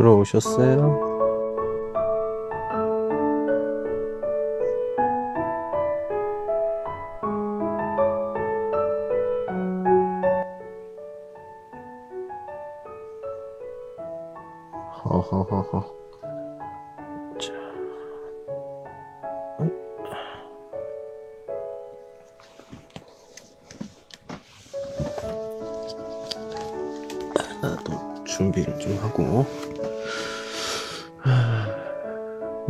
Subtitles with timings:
[0.00, 1.09] 들어오셨어요?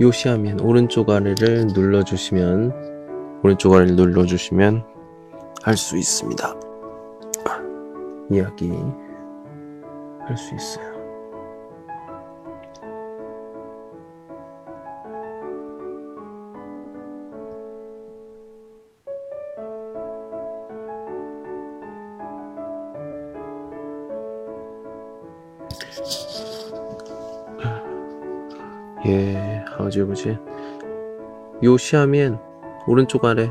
[0.00, 4.84] 요시하면 오른쪽 아래를 눌러주시면 오른쪽 아래를 눌러주시면
[5.62, 6.54] 할 수 있습니다.
[8.30, 8.70] 이야기
[10.26, 10.89] 할 수 있어요.
[30.02, 30.38] 아버지.
[31.62, 32.40] 요시하면
[32.86, 33.50] 오른쪽 아래.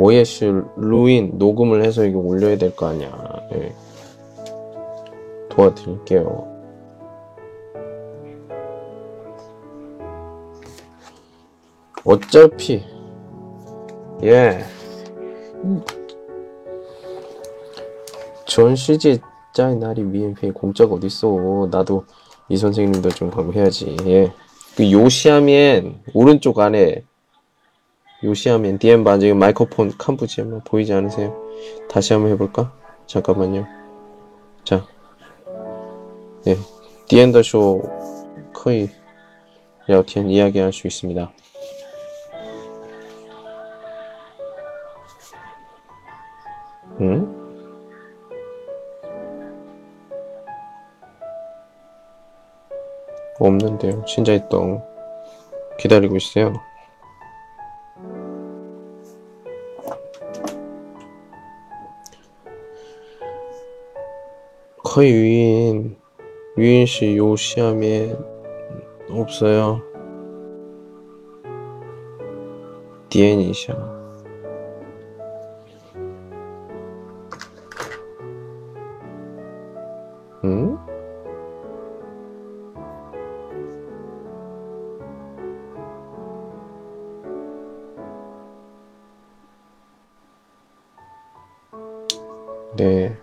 [0.00, 3.10] 오예시 루인 녹음을 해서 이거 올려야 될 거 아니야.
[3.52, 3.74] 예.
[5.50, 6.48] 도와드릴게요.
[12.04, 12.82] 어차피
[14.22, 14.64] 예.
[18.46, 19.18] 전시제
[19.52, 21.68] 짜의 날이 미엔페이 공짜가 어딨어.
[21.70, 22.04] 나도
[22.48, 23.98] 이 선생님도 좀 하고 해야지.
[24.06, 24.32] 예.
[24.76, 27.04] 그 요시하면 오른쪽 안에
[28.22, 31.34] 요시하면 DM 반지금 마이크폰 캄부지 한번 보이지 않으세요?
[31.88, 32.72] 다시 한번 해볼까?
[33.06, 33.66] 잠깐만요.
[34.64, 34.86] 자,
[36.46, 36.56] 예,
[37.08, 37.82] 디엔더쇼
[38.52, 38.90] 거의
[39.88, 41.32] 聊天 이야기할 수 있습니다.
[47.00, 47.40] 응?
[53.38, 54.04] 없는데요.
[54.06, 54.82] 신자이똥
[55.78, 56.52] 기다리고 있어요.
[64.90, 65.96] 거의 유인
[66.58, 68.12] 유인 씨 요시함에
[69.08, 69.80] 없어요.
[73.08, 73.72] 디엔이셔.
[80.42, 80.76] 응?
[92.76, 93.19] 네.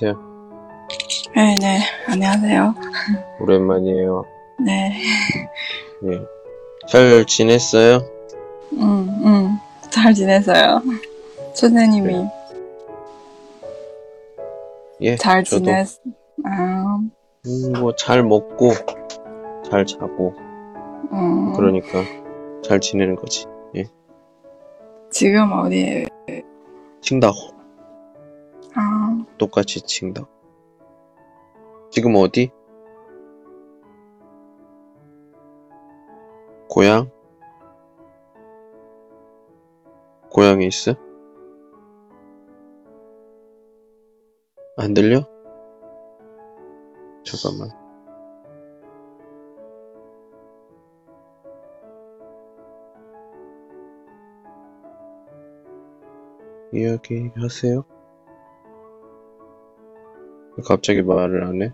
[0.00, 0.20] 안녕하세요.
[1.34, 1.78] 네, 네.
[2.06, 2.74] 안녕하세요.
[3.40, 4.24] 오랜만이에요.
[4.60, 4.92] 네.
[6.04, 6.20] 예.
[6.86, 8.00] 잘 지냈어요?
[8.74, 9.58] 음, 음.
[9.90, 10.82] 잘 지냈어요.
[11.54, 12.26] 선생님이
[15.00, 15.16] 예.
[15.16, 15.86] 잘 저도 지냈,
[16.44, 16.98] 아,
[17.46, 18.72] 음, 뭐 잘 먹고
[19.70, 20.34] 잘 자고
[21.12, 21.54] 음.
[21.54, 22.02] 그러니까
[22.62, 23.46] 잘 지내는 거지.
[23.76, 23.84] 예.
[25.10, 26.06] 지금 어디에,
[27.00, 27.55] 칭다오.
[29.36, 30.26] 아, 똑같이 칭다오.
[31.90, 32.50] 지금 어디?
[36.68, 37.10] 고향?
[40.30, 40.94] 고향에 있어?
[44.78, 45.22] 안 들려?
[47.24, 47.70] 잠깐만.
[56.72, 57.95] 이야기하세요?
[60.65, 61.73] 갑자기 말을 안 해?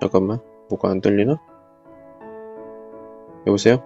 [0.00, 0.40] 잠깐만.
[0.68, 1.36] 뭐가 안 들리나?
[3.46, 3.82] 여보세요?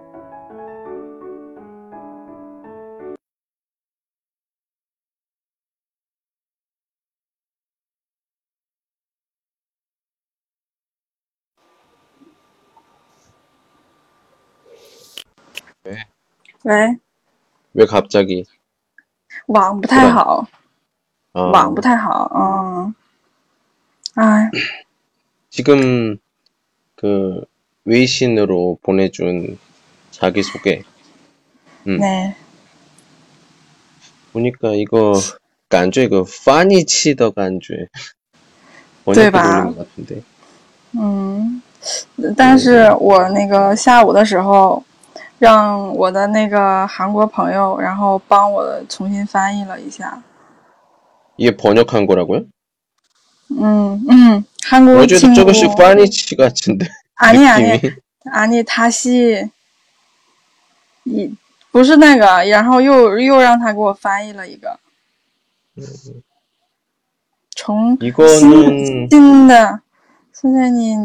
[16.63, 16.97] 喂，
[17.73, 18.45] 왜 갑자기?
[19.47, 20.47] 网不太好，
[21.33, 22.95] 아, 网不太好，嗯，
[24.15, 24.49] 哎，
[25.49, 26.17] 지금
[26.95, 27.43] 그
[27.85, 29.57] 웨이신으로 보내준
[30.11, 30.83] 자기소개
[31.87, 31.99] 음.
[31.99, 32.35] 对，
[34.33, 35.13] 보니까 이거
[35.69, 37.87] 간주에 그 파니 치더 간주에
[39.05, 39.63] 번역해 对吧？
[39.63, 40.23] 보는 것 같은데
[40.97, 41.61] 嗯，
[42.37, 44.83] 但是我那个下午的时候，
[45.37, 50.23] 让我的那个韩国朋友，然后帮我重新翻译了一下。
[51.37, 52.45] 이게 번역한 거라고요?
[53.49, 57.93] 嗯嗯，韩国 어제도 亲 조금씩 我 파니치 같은데 아니 아니 느낌이
[58.31, 59.49] 아니 다시
[61.05, 61.35] 이
[61.71, 64.79] 不是那个，然后又又让他给我翻译了一个，
[67.55, 69.81] 从 이거는 新的，
[70.33, 70.95] 现在你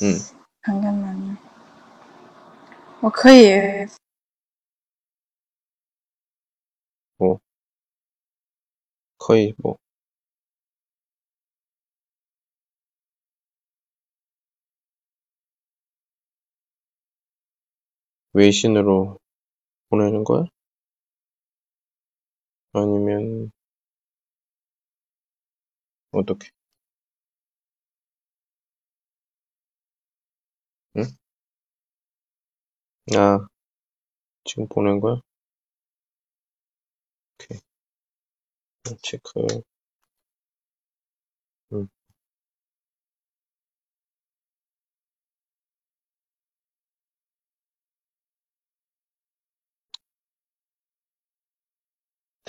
[0.00, 0.20] 음,
[0.62, 1.36] 看看呢，
[3.00, 3.86] 我可以
[9.18, 9.78] 거의 뭐
[18.39, 19.19] 외신으로
[19.89, 20.45] 보내는 거야?
[22.73, 23.51] 아니면
[26.11, 26.49] 어떻게?
[30.95, 31.03] 응?
[33.15, 33.47] 아,
[34.43, 35.21] 지금 보낸 거야?
[37.39, 37.59] 오케이.
[39.01, 39.31] 체크.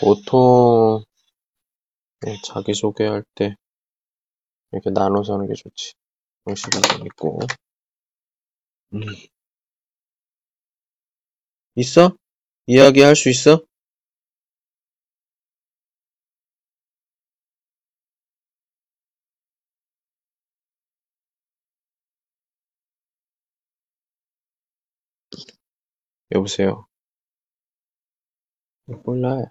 [0.00, 1.04] 보통
[2.22, 3.56] 네, 자기소개할 때
[4.72, 5.92] 이렇게 나눠서 하는 게 좋지.
[6.46, 7.40] 형식이 좀 있고.
[8.94, 9.00] 음.
[11.74, 12.16] 있어?
[12.66, 13.62] 이야기 할 수 있어?
[26.32, 26.86] 여보세요.
[29.04, 29.50] 몰라.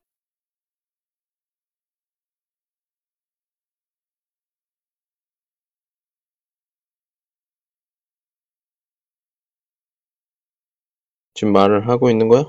[11.40, 12.44] 지금 말을 하고 있는 거야?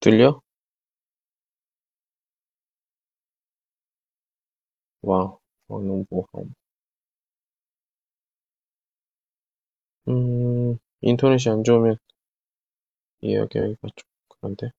[0.00, 0.40] 들려?
[5.02, 6.52] 와, 어, 너무 모험.
[10.08, 11.96] 음, 인터넷이 안 좋으면
[13.22, 14.70] 이야기하기가 좀 그런데.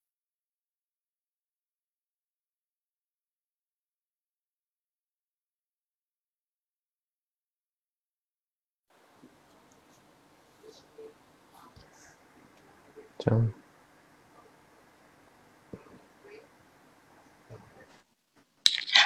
[13.32, 13.54] 嗯。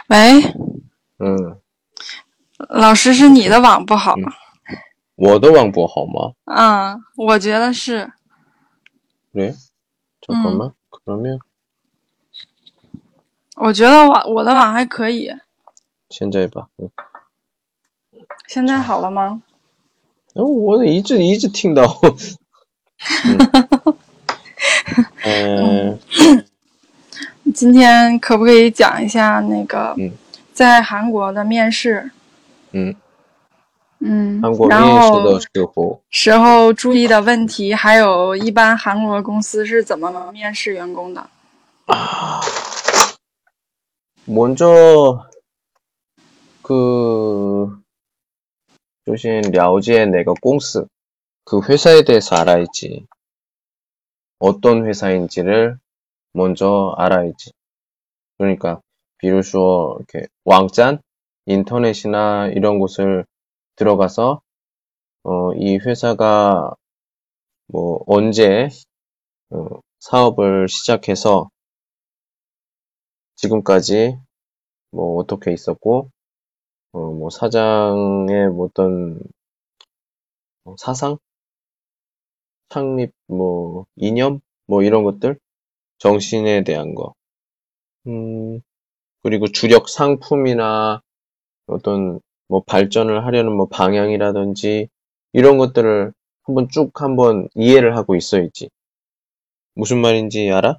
[0.07, 0.41] 喂。
[1.19, 1.59] 嗯。
[2.69, 4.31] 老师，是你的网不好吗？
[5.15, 6.33] 我的网不好吗？
[6.45, 8.11] 嗯，我觉得是。
[9.33, 9.53] 喂。
[10.25, 10.73] 怎么了？
[10.89, 11.39] 可能没有。
[13.55, 15.31] 我觉得网，我的网还可以。
[16.09, 16.69] 现在吧。
[16.77, 16.89] 嗯。
[18.47, 19.41] 现在好了吗？
[20.33, 21.83] 嗯，我一直一直听到。
[25.24, 25.98] 에,
[27.54, 30.10] 今天可不可以讲一下那个嗯
[30.52, 32.10] 在韩国的面试？
[32.72, 32.94] 嗯，
[34.00, 41.26] 嗯，韩国然面试后的时候，时候注意的问题，还有一般韩国公司是怎么面试员工的？
[44.24, 45.26] 먼저
[46.62, 47.82] 그
[49.04, 50.86] 조신 려解 내가 공스
[51.44, 53.04] 그 회사에 대해서 알아야지.
[54.39, 55.77] 어떤 회사인지를
[56.33, 57.51] 먼저 알아야지.
[58.37, 58.81] 그러니까
[59.17, 61.01] 비로소 이렇게 왕짠
[61.45, 63.25] 인터넷이나 이런 곳을
[63.75, 64.41] 들어가서
[65.23, 66.73] 어, 이 회사가
[67.67, 68.69] 뭐 언제
[69.49, 71.49] 어, 사업을 시작해서
[73.35, 74.17] 지금까지
[74.91, 76.09] 뭐 어떻게 있었고
[76.93, 79.19] 어, 뭐 사장의 뭐 어떤
[80.65, 81.17] 어, 사상,
[82.69, 84.39] 창립, 뭐, 이념?
[84.67, 85.37] 뭐 이런 것들?
[85.99, 87.13] 정신에 대한 거.
[88.07, 88.61] 음,
[89.23, 91.01] 그리고 주력 상품이나
[91.67, 92.19] 어떤
[92.49, 94.89] 뭐 발전을 하려는 뭐 방향이라든지
[95.33, 98.69] 이런 것들을 한번 쭉 한번 이해를 하고 있어야지.
[99.75, 100.77] 무슨 말인지 알아?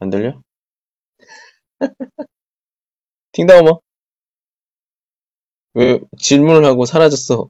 [0.00, 0.42] 안 들려?
[3.32, 3.80] 팅다오머.
[5.74, 7.48] 왜 질문을 하고 사라졌어?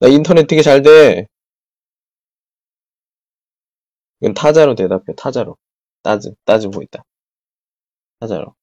[0.00, 1.26] 나 인터넷 되게 잘 돼.
[4.20, 5.56] 이건 타자로 대답해, 타자로.
[6.04, 7.02] 따즈, 따즈 보있다.
[8.20, 8.54] 타자로.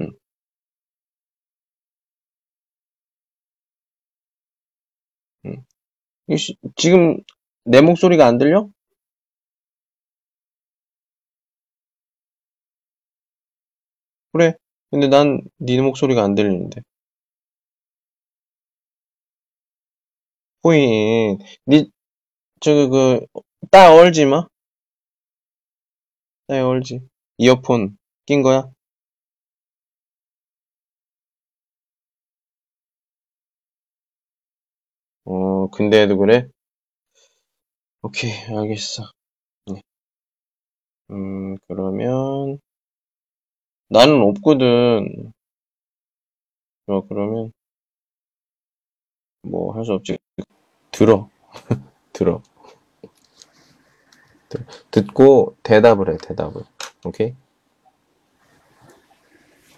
[0.00, 0.10] 응.
[5.46, 5.64] 응.
[6.28, 7.18] 이 씨, 지금
[7.64, 8.68] 내 목소리가 안 들려?
[14.32, 14.54] 그래.
[14.90, 16.82] 근데 난 네 목소리가 안 들리는데.
[20.66, 21.90] 호인, 니,
[22.60, 23.26] 저기, 그,
[23.70, 24.46] 따 얼지 마?
[26.48, 27.02] 따 얼지.
[27.38, 27.96] 이어폰
[28.26, 28.68] 낀 거야?
[35.24, 36.48] 어, 근데도 그래?
[38.02, 39.02] 오케이, 알겠어.
[39.66, 39.82] 네.
[41.10, 42.58] 음, 그러면,
[43.88, 45.32] 나는 없거든.
[46.86, 47.52] 어, 그러면,
[49.42, 50.18] 뭐, 할 수 없지.
[50.96, 51.28] 들어.
[52.14, 52.40] 들어.
[54.48, 56.62] 들- 듣고 대답을 해, 대답을.
[57.04, 57.34] 오케이?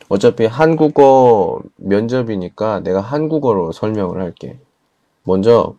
[0.08, 4.60] 어차피 한국어 면접이니까 내가 한국어로 설명을 할게.
[5.24, 5.74] 먼저,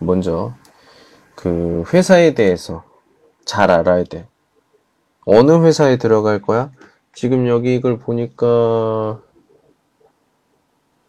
[0.00, 0.52] 먼저,
[1.36, 2.84] 그 회사에 대해서
[3.44, 4.26] 잘 알아야 돼.
[5.24, 6.72] 어느 회사에 들어갈 거야?
[7.14, 9.22] 지금 여기 이걸 보니까,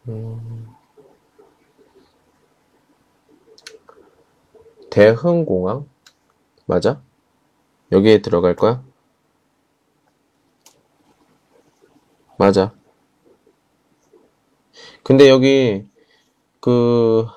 [0.08, 0.75] 음,
[4.96, 5.90] 대흥공항?
[6.66, 7.02] 맞아?
[7.92, 8.82] 여기에 들어갈 거야?
[12.38, 12.74] 맞아.
[15.04, 15.86] 근데 여기,
[16.62, 17.28] 그,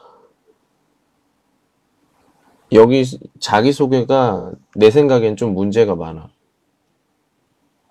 [2.70, 3.04] 여기
[3.40, 6.30] 자기소개가 내 생각엔 좀 문제가 많아.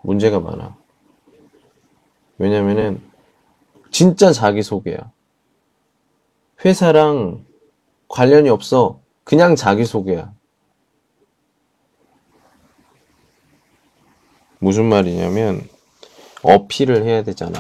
[0.02, 0.78] 문제가 많아.
[2.38, 3.02] 왜냐면은,
[3.92, 5.12] 진짜 자기소개야.
[6.64, 7.46] 회사랑
[8.08, 9.06] 관련이 없어.
[9.28, 10.34] 그냥 자기소개야.
[14.60, 15.68] 무슨 말이냐면,
[16.44, 17.60] 어필을 해야 되잖아.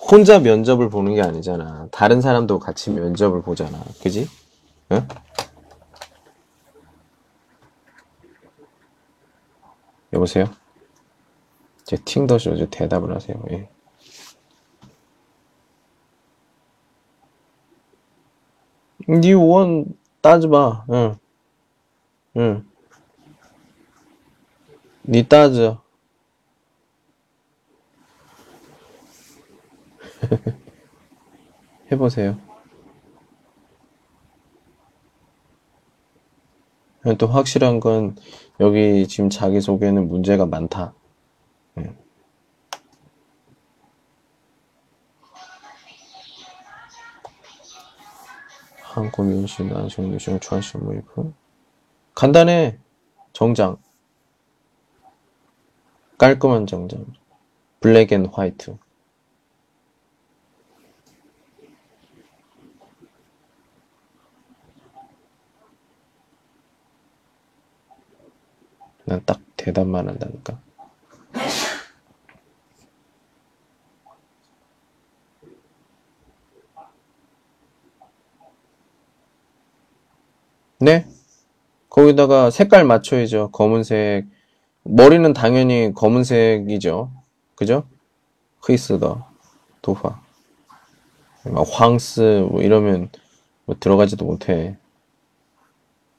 [0.00, 1.88] 혼자 면접을 보는 게 아니잖아.
[1.92, 3.84] 다른 사람도 같이 면접을 보잖아.
[4.02, 4.26] 그지?
[4.92, 5.06] 응?
[10.14, 10.46] 여보세요?
[11.84, 13.36] 제 팅더쇼 저 대답을 하세요.
[13.50, 13.68] 예.
[19.10, 19.84] 니원
[20.26, 20.86] 따져봐.
[20.90, 21.16] 응.
[22.36, 22.66] 응.
[25.04, 25.80] 니 따져.
[31.92, 32.36] 해보세요.
[37.18, 38.16] 또 확실한 건
[38.58, 40.92] 여기 지금 자기소개는 문제가 많다.
[48.96, 51.34] 한국 민심 난성 유성传신 무이프
[52.14, 52.78] 간단해.
[53.34, 53.76] 정장.
[56.16, 57.04] 깔끔한 정장.
[57.80, 58.78] 블랙 앤 화이트.
[69.04, 70.65] 난 딱 대답만 한다니까.
[80.78, 81.06] 네?
[81.88, 83.50] 거기다가 색깔 맞춰야죠.
[83.52, 84.26] 검은색.
[84.82, 87.10] 머리는 당연히 검은색이죠.
[87.54, 87.84] 그죠?
[88.60, 89.26] 흐이스더,
[89.80, 90.20] 도파.
[91.44, 93.08] 막 황스 뭐 이러면
[93.64, 94.76] 뭐 들어가지도 못해.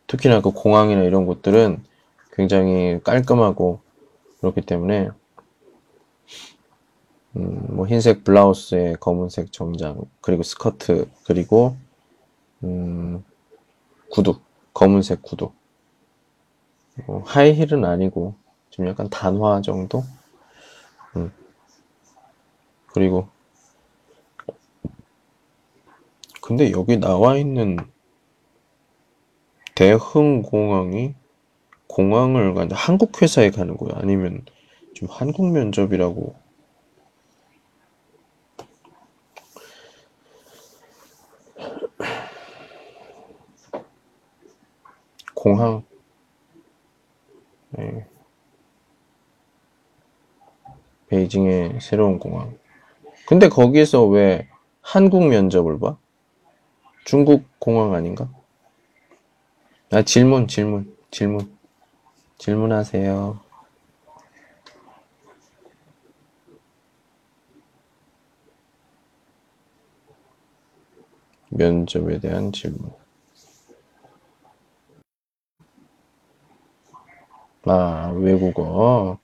[0.07, 1.83] 특히나 그 공항이나 이런 곳들은
[2.33, 3.81] 굉장히 깔끔하고
[4.39, 5.09] 그렇기 때문에
[7.35, 11.75] 음, 뭐 흰색 블라우스에 검은색 정장 그리고 스커트 그리고
[12.63, 13.23] 음,
[14.09, 14.39] 구두
[14.77, 15.51] 검은색 구두
[17.07, 18.35] 뭐 하이힐은 아니고
[18.69, 20.03] 좀 약간 단화 정도
[21.15, 21.31] 음.
[22.93, 23.27] 그리고
[26.43, 27.77] 근데 여기 나와 있는
[29.73, 31.15] 대흥공항이
[31.87, 33.93] 공항을 가 한국 회사에 가는 거야?
[33.95, 34.45] 아니면
[34.93, 36.35] 좀 한국 면접이라고?
[45.47, 45.83] 공항.
[47.69, 48.05] 네.
[51.07, 52.57] 베이징의 새로운 공항.
[53.27, 54.49] 근데 거기에서 왜
[54.81, 55.97] 한국 면접을 봐?
[57.05, 58.29] 중국 공항 아닌가?
[59.91, 61.57] 아, 질문, 질문, 질문.
[62.37, 63.39] 질문하세요.
[71.49, 72.91] 면접에 대한 질문.
[77.69, 79.19] 아, 외국어.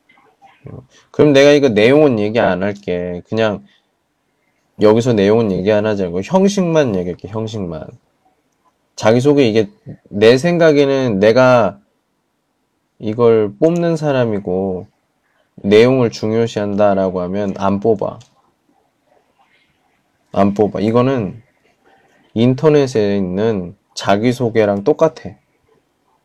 [1.11, 3.21] 그럼 내가 이거 내용은 얘기 안 할게.
[3.27, 3.65] 그냥
[4.81, 7.87] 여기서 내용은 얘기 안 하지 않고 형식만 얘기할게, 형식만.
[8.95, 9.69] 자기소개 이게
[10.09, 11.79] 내 생각에는 내가
[12.99, 14.87] 이걸 뽑는 사람이고
[15.55, 18.19] 내용을 중요시한다라고 하면 안 뽑아.
[20.31, 20.79] 안 뽑아.
[20.79, 21.41] 이거는
[22.33, 25.35] 인터넷에 있는 자기소개랑 똑같아.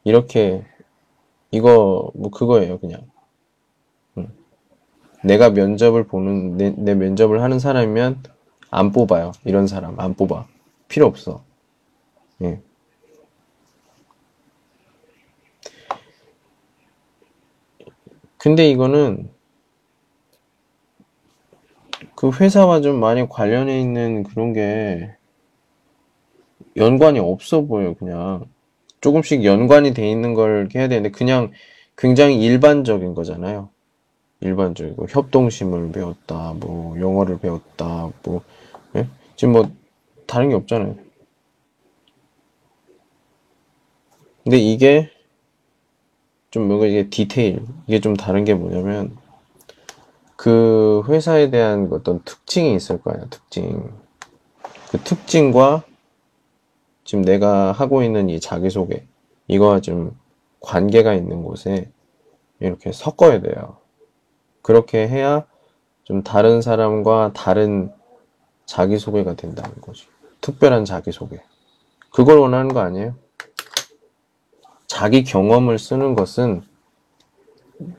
[0.05, 0.65] 이렇게
[1.51, 3.03] 이거 뭐 그거예요, 그냥.
[4.17, 4.29] 음.
[5.25, 8.23] 내가 면접을 보는 내, 내 면접을 하는 사람이면
[8.71, 9.33] 안 뽑아요.
[9.45, 10.47] 이런 사람 안 뽑아.
[10.89, 11.43] 필요 없어.
[12.43, 12.61] 예.
[18.37, 19.31] 근데 이거는
[22.15, 25.15] 그 회사와 좀 많이 관련해 있는 그런 게
[26.77, 28.47] 연관이 없어 보여, 그냥.
[29.01, 31.53] 조금씩 연관이 돼 있는 걸 해야 되는데, 그냥
[31.97, 33.71] 굉장히 일반적인 거잖아요.
[34.41, 38.43] 일반적이고, 협동심을 배웠다, 뭐, 영어를 배웠다, 뭐,
[38.97, 39.09] 예?
[39.37, 39.71] 지금 뭐,
[40.27, 40.97] 다른 게 없잖아요.
[44.49, 45.11] 근데 이게
[46.51, 49.15] 좀 뭔가 이게 디테일 이게 좀 다른 게 뭐냐면
[50.37, 53.93] 그 회사에 대한 어떤 특징이 있을 거예요 특징
[54.91, 55.85] 그 특징과
[57.09, 59.07] 지금 내가 하고 있는 이 자기소개
[59.47, 60.15] 이거와 좀
[60.61, 61.91] 관계가 있는 곳에
[62.61, 63.79] 이렇게 섞어야 돼요
[64.61, 65.47] 그렇게 해야
[66.05, 67.91] 좀 다른 사람과 다른
[68.67, 70.05] 자기소개가 된다는 거지
[70.43, 71.41] 특별한 자기소개
[72.11, 73.15] 그걸 원하는 거 아니에요?
[74.87, 76.63] 자기 경험을 쓰는 것은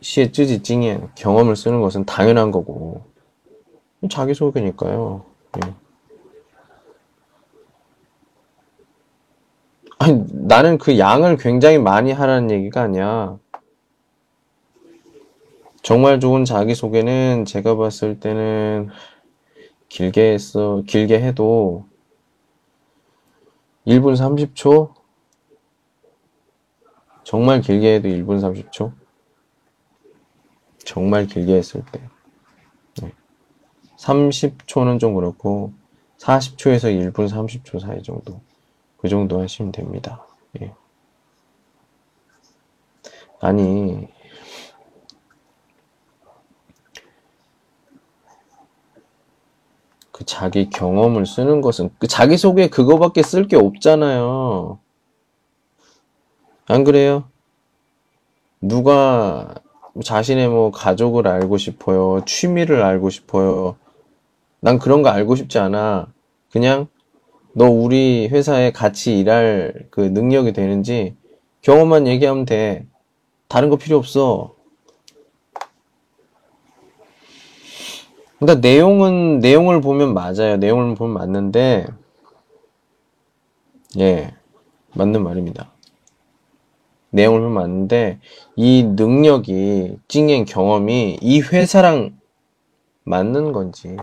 [0.01, 3.05] 시의 쯔지 찡에 경험을 쓰는 것은 당연한 거고
[4.07, 5.25] 자기소개니까요.
[5.65, 5.73] 예.
[9.99, 13.37] 아니, 나는 그 양을 굉장히 많이 하라는 얘기가 아니야.
[15.81, 18.89] 정말 좋은 자기소개는 제가 봤을 때는
[19.89, 21.85] 길게 했어, 길게 해도
[23.85, 24.93] 1분 30초?
[27.23, 28.93] 정말 길게 해도 1분 30초?
[30.85, 32.01] 정말 길게 했을 때.
[33.01, 33.11] 네.
[33.97, 35.73] 30초는 좀 그렇고,
[36.19, 38.41] 40초에서 1분 30초 사이 정도.
[39.01, 40.25] 그 정도 하시면 됩니다.
[40.61, 40.73] 예.
[43.41, 44.07] 아니,
[50.11, 54.79] 그 자기 경험을 쓰는 것은, 그 자기 소개 그거밖에 쓸 게 없잖아요.
[56.67, 57.29] 안 그래요?
[58.61, 59.55] 누가
[60.03, 62.23] 자신의 뭐 가족을 알고 싶어요.
[62.25, 63.77] 취미를 알고 싶어요.
[64.59, 66.11] 난 그런 거 알고 싶지 않아.
[66.51, 66.87] 그냥
[67.53, 71.15] 너 우리 회사에 같이 일할 그 능력이 되는지
[71.61, 72.85] 경험만 얘기하면 돼.
[73.47, 74.55] 다른 거 필요 없어.
[78.37, 80.57] 그러니까 내용은 내용을 보면 맞아요.
[80.57, 81.87] 내용을 보면 맞는데
[83.97, 84.33] 예.
[84.95, 85.71] 맞는 말입니다.
[87.09, 88.19] 내용을 보면 맞는데
[88.55, 92.17] 이 능력이 찡행 경험이 이 회사랑
[93.03, 93.97] 맞는 건지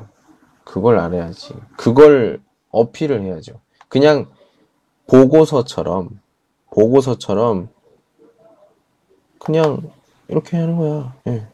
[0.65, 1.55] 그걸 알아야지.
[1.77, 3.61] 그걸 어필을 해야죠.
[3.89, 4.31] 그냥
[5.07, 6.21] 보고서처럼,
[6.71, 7.69] 보고서처럼,
[9.39, 9.91] 그냥
[10.29, 11.15] 이렇게 하는 거야.
[11.29, 11.47] 예.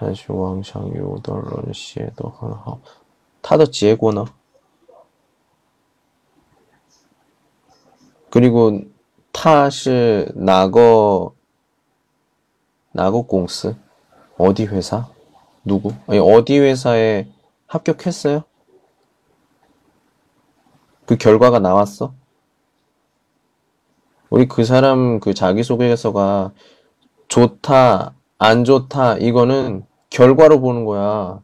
[0.00, 2.80] 다시 왕상 요덜런 시에도 하나
[3.42, 4.24] 타더 지혜고나
[8.30, 8.80] 그리고
[9.30, 11.34] 타시 나거
[12.92, 13.76] 나거 공스
[14.38, 15.06] 어디 회사
[15.64, 17.28] 누구 아니 어디 회사에
[17.70, 18.42] 합격했어요?
[21.06, 22.14] 그 결과가 나왔어?
[24.28, 26.52] 우리 그 사람 그 자기소개서가
[27.28, 31.42] 좋다, 안 좋다, 이거는 결과로 보는 거야.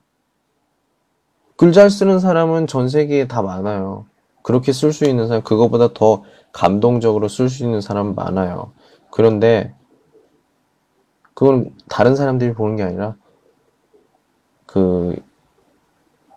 [1.56, 4.06] 글 잘 쓰는 사람은 전 세계에 다 많아요.
[4.42, 8.72] 그렇게 쓸 수 있는 사람, 그거보다 더 감동적으로 쓸 수 있는 사람 많아요.
[9.10, 9.74] 그런데,
[11.34, 13.16] 그건 다른 사람들이 보는 게 아니라,
[14.66, 15.16] 그,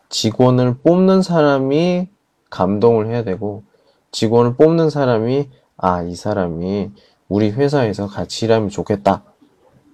[0.10, 2.10] 직원을 뽑는 사람이
[2.50, 3.64] 감동을 해야 되고,
[4.12, 6.92] 직원을 뽑는 사람이, 아, 이 사람이
[7.28, 9.24] 우리 회사에서 같이 일하면 좋겠다.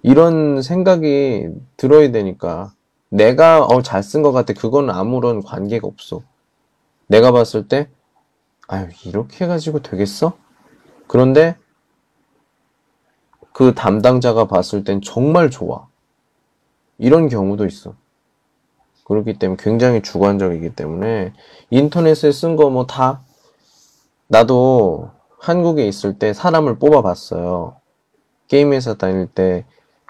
[0.02, 2.72] 이런 생각이 들어야 되니까,
[3.10, 4.54] 내가, 어, 잘 쓴 것 같아.
[4.54, 6.22] 그건 아무런 관계가 없어.
[7.08, 7.88] 내가 봤을 때,
[8.68, 10.36] 아유, 이렇게 해가지고 되겠어?
[11.06, 11.56] 그런데,
[13.52, 15.88] 그 담당자가 봤을 땐 정말 좋아.
[16.98, 17.94] 이런 경우도 있어.
[19.06, 21.32] 그렇기 때문에 굉장히 주관적이기 때문에
[21.70, 23.22] 인터넷에 쓴 거 뭐 다
[24.28, 27.76] 나도 한국에 있을 때 사람을 뽑아봤어요.
[28.48, 29.64] 게임 회사 다닐 때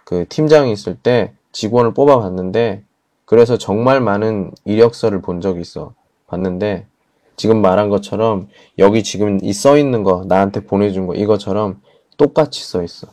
[0.04, 2.84] 그 팀장이 있을 때 직원을 뽑아봤는데
[3.24, 5.94] 그래서 정말 많은 이력서를 본 적이 있어.
[6.28, 6.86] 봤는데
[7.36, 11.82] 지금 말한 것처럼 여기 지금 이 써 있는 거 나한테 보내준 거 이거처럼
[12.16, 13.08] 똑같이 써 있어.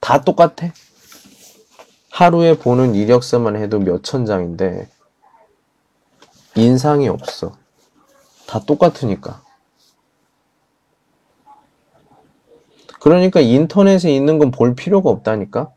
[0.00, 0.72] 다 똑같아.
[2.10, 4.88] 하루에 보는 이력서만 해도 몇 천 장인데
[6.56, 7.52] 인상이 없어.
[8.46, 9.42] 다 똑같으니까.
[13.00, 15.72] 그러니까 인터넷에 있는 건 볼 필요가 없다니까?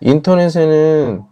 [0.00, 1.24] 인터넷에는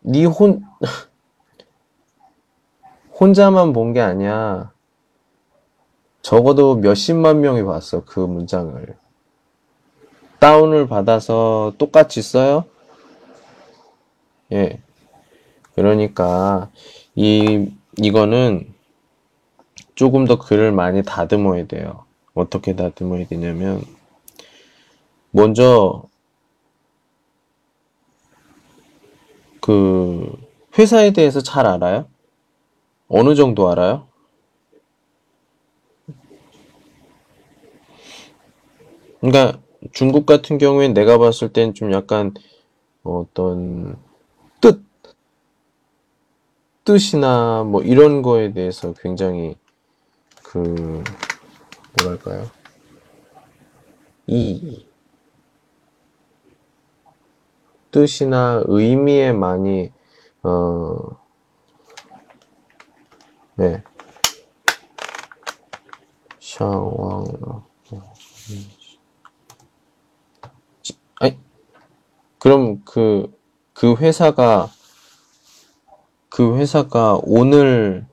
[0.00, 0.64] 네 혼,
[3.20, 4.72] 혼자만 본 게 아니야.
[6.22, 8.96] 적어도 몇십만 명이 봤어, 그 문장을.
[10.40, 12.64] 다운을 받아서 똑같이 써요?
[14.52, 14.80] 예.
[15.78, 16.70] 그러니까,
[17.14, 18.74] 이, 이거는
[19.94, 22.04] 조금 더 글을 많이 다듬어야 돼요.
[22.34, 23.84] 어떻게 다듬어야 되냐면,
[25.30, 26.02] 먼저,
[29.60, 30.36] 그,
[30.76, 32.06] 회사에 대해서 잘 알아요?
[33.08, 34.08] 어느 정도 알아요?
[39.20, 39.60] 그러니까
[39.92, 42.34] 중국 같은 경우엔 내가 봤을 땐 좀 약간
[43.02, 44.07] 어떤 뜻,
[46.88, 49.58] 뜻이나 뭐 이런 거에 대해서 굉장히
[50.42, 51.04] 그
[52.00, 52.50] 뭐랄까요?
[54.26, 54.86] 이
[57.90, 59.92] 뜻이나 의미에 많이
[60.42, 60.96] 어
[63.56, 63.82] 네.
[66.40, 67.26] 샤왕
[71.16, 71.38] 아니
[72.38, 73.38] 그럼 그그
[73.74, 74.70] 그 회사가
[76.38, 78.06] 그 회사가 오늘,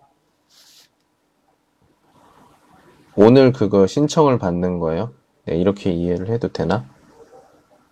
[3.16, 5.12] 오늘 그거 신청을 받는 거예요?
[5.46, 6.86] 네, 이렇게 이해를 해도 되나?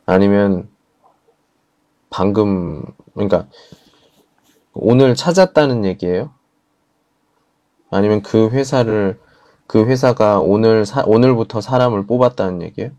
[0.07, 0.69] 아니면,
[2.09, 3.45] 방금, 그러니까,
[4.73, 6.33] 오늘 찾았다는 얘기예요?
[7.91, 9.19] 아니면 그 회사를,
[9.67, 12.89] 그 회사가 오늘, 사, 오늘부터 사람을 뽑았다는 얘기예요?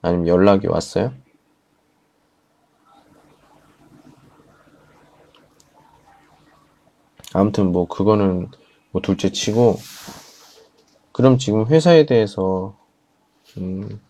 [0.00, 1.12] 아니면 연락이 왔어요?
[7.34, 8.50] 아무튼 뭐 그거는
[8.92, 9.76] 뭐 둘째 치고
[11.12, 12.76] 그럼 지금 회사에 대해서
[13.58, 14.00] 음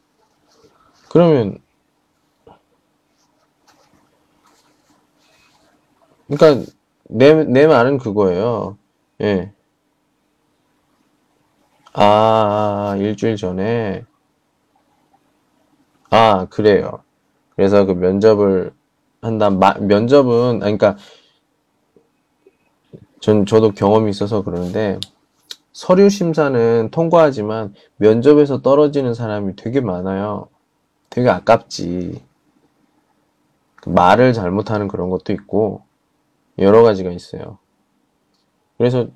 [1.09, 1.59] 그러면
[6.29, 6.71] 그러니까
[7.09, 8.79] 내 내 말은 그거예요.
[9.21, 9.53] 예.
[11.95, 14.05] 아, 일주일 전에
[16.11, 17.03] 아, 그래요.
[17.57, 18.73] 그래서 그 면접을
[19.23, 19.51] 한다.
[19.51, 20.97] 마, 면접은 아니, 그러니까
[23.23, 24.99] 전 저도 경험이 있어서 그러는데
[25.73, 30.49] 서류 심사는 통과하지만 면접에서 떨어지는 사람이 되게 많아요.
[31.09, 32.21] 되게 아깝지.
[33.77, 35.83] 그 말을 잘못하는 그런 것도 있고
[36.59, 37.59] 여러 가지가 있어요.
[38.77, 39.07] 그래서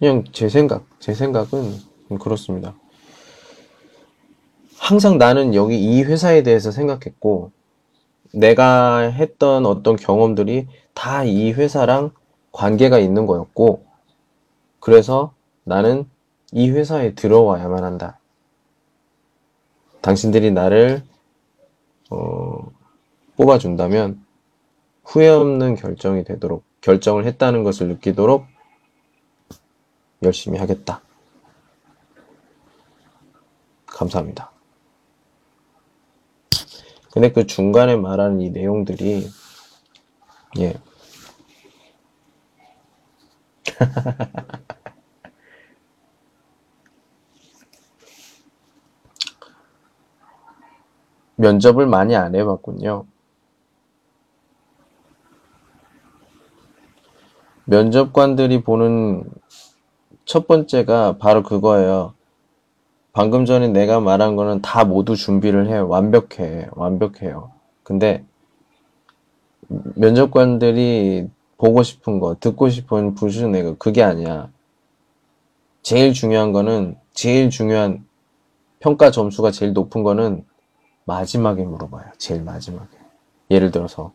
[0.00, 1.72] 그냥 제 생각, 제 생각은
[2.20, 2.74] 그렇습니다.
[4.76, 7.52] 항상 나는 여기 이 회사에 대해서 생각했고
[8.34, 12.10] 내가 했던 어떤 경험들이 다 이 회사랑
[12.56, 13.84] 관계가 있는 거였고,
[14.80, 16.08] 그래서 나는
[16.52, 18.18] 이 회사에 들어와야만 한다.
[20.00, 21.02] 당신들이 나를,
[22.10, 22.72] 어,
[23.36, 24.24] 뽑아준다면
[25.04, 28.46] 후회 없는 결정이 되도록 결정을 했다는 것을 느끼도록
[30.22, 31.02] 열심히 하겠다.
[33.86, 34.50] 감사합니다.
[37.12, 39.28] 근데 그 중간에 말하는 이 내용들이
[40.58, 40.74] 예.
[51.36, 53.06] 면접을 많이 안 해봤군요.
[57.64, 59.24] 면접관들이 보는
[60.24, 62.14] 첫 번째가 바로 그거예요.
[63.12, 65.78] 방금 전에 내가 말한 거는 다 모두 준비를 해.
[65.78, 66.68] 완벽해.
[66.72, 67.50] 완벽해요.
[67.82, 68.24] 근데
[69.68, 74.50] 면접관들이 보고 싶은 거, 듣고 싶은 부수는 내가 그게 아니야.
[75.82, 78.04] 제일 중요한 거는 제일 중요한
[78.80, 80.44] 평가 점수가 제일 높은 거는
[81.04, 82.04] 마지막에 물어봐요.
[82.18, 82.96] 제일 마지막에.
[83.50, 84.12] 예를 들어서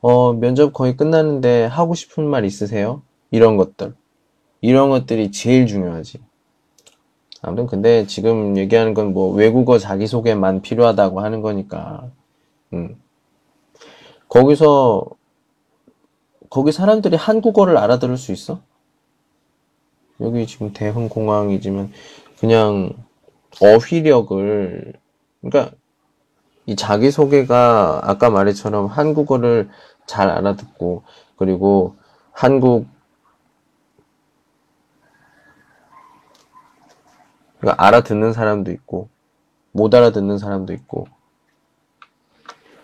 [0.00, 3.02] 어, 면접 거의 끝났는데 하고 싶은 말 있으세요?
[3.30, 3.94] 이런 것들.
[4.60, 6.20] 이런 것들이 제일 중요하지.
[7.42, 12.10] 아무튼 근데 지금 얘기하는 건 뭐 외국어 자기소개만 필요하다고 하는 거니까.
[12.72, 13.00] 음.
[14.28, 15.06] 거기서
[16.50, 18.60] 거기 사람들이 한국어를 알아들을 수 있어?
[20.20, 21.92] 여기 지금 대흥 공항이지만
[22.40, 22.92] 그냥
[23.60, 24.92] 어휘력을
[25.40, 25.76] 그러니까
[26.66, 29.68] 이 자기소개가 아까 말했처럼 한국어를
[30.06, 31.02] 잘 알아듣고
[31.36, 31.96] 그리고
[32.32, 32.86] 한국
[37.58, 39.08] 그러니까 알아듣는 사람도 있고
[39.72, 41.06] 못 알아듣는 사람도 있고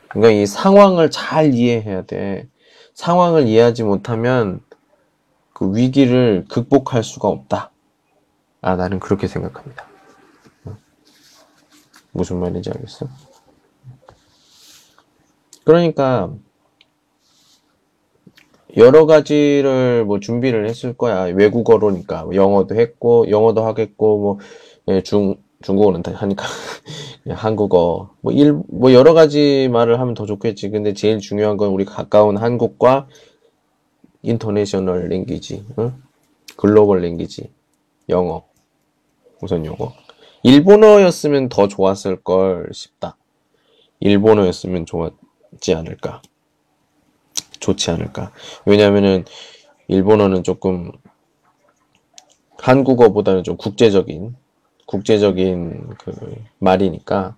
[0.08, 2.46] 그러니까 이 상황을 잘 이해해야 돼.
[2.94, 4.60] 상황을 이해하지 못하면
[5.52, 7.70] 그 위기를 극복할 수가 없다.
[8.60, 9.86] 아, 나는 그렇게 생각합니다.
[12.12, 13.08] 무슨 말인지 알겠어?
[15.64, 16.32] 그러니까
[18.76, 21.24] 여러 가지를 뭐 준비를 했을 거야.
[21.24, 24.38] 외국어로니까 뭐 영어도 했고 영어도 하겠고 뭐
[24.88, 26.46] 예, 중 중국어는 다 하니까
[27.30, 30.68] 한국어 뭐일뭐 여러 가지 말을 하면 더 좋겠지.
[30.68, 33.08] 근데 제일 중요한 건 우리 가까운 한국과
[34.22, 36.02] 인터내셔널 랭귀지, 응?
[36.56, 37.50] 글로벌 랭귀지,
[38.10, 38.44] 영어.
[39.40, 39.92] 우선 영어.
[40.42, 43.16] 일본어였으면 더 좋았을 걸 싶다.
[44.00, 46.20] 일본어였으면 좋았지 않을까.
[47.60, 48.32] 좋지 않을까.
[48.66, 49.24] 왜냐면은
[49.88, 50.92] 일본어는 조금
[52.58, 54.36] 한국어보다는 좀 국제적인
[54.86, 56.12] 국제적인 그
[56.58, 57.36] 말이니까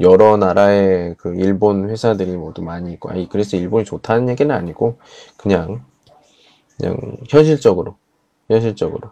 [0.00, 4.98] 여러 나라의 그 일본 회사들이 모두 많이 있고 아니 그래서 일본이 좋다는 얘기는 아니고
[5.36, 5.84] 그냥
[6.76, 7.96] 그냥 현실적으로
[8.48, 9.10] 현실적으로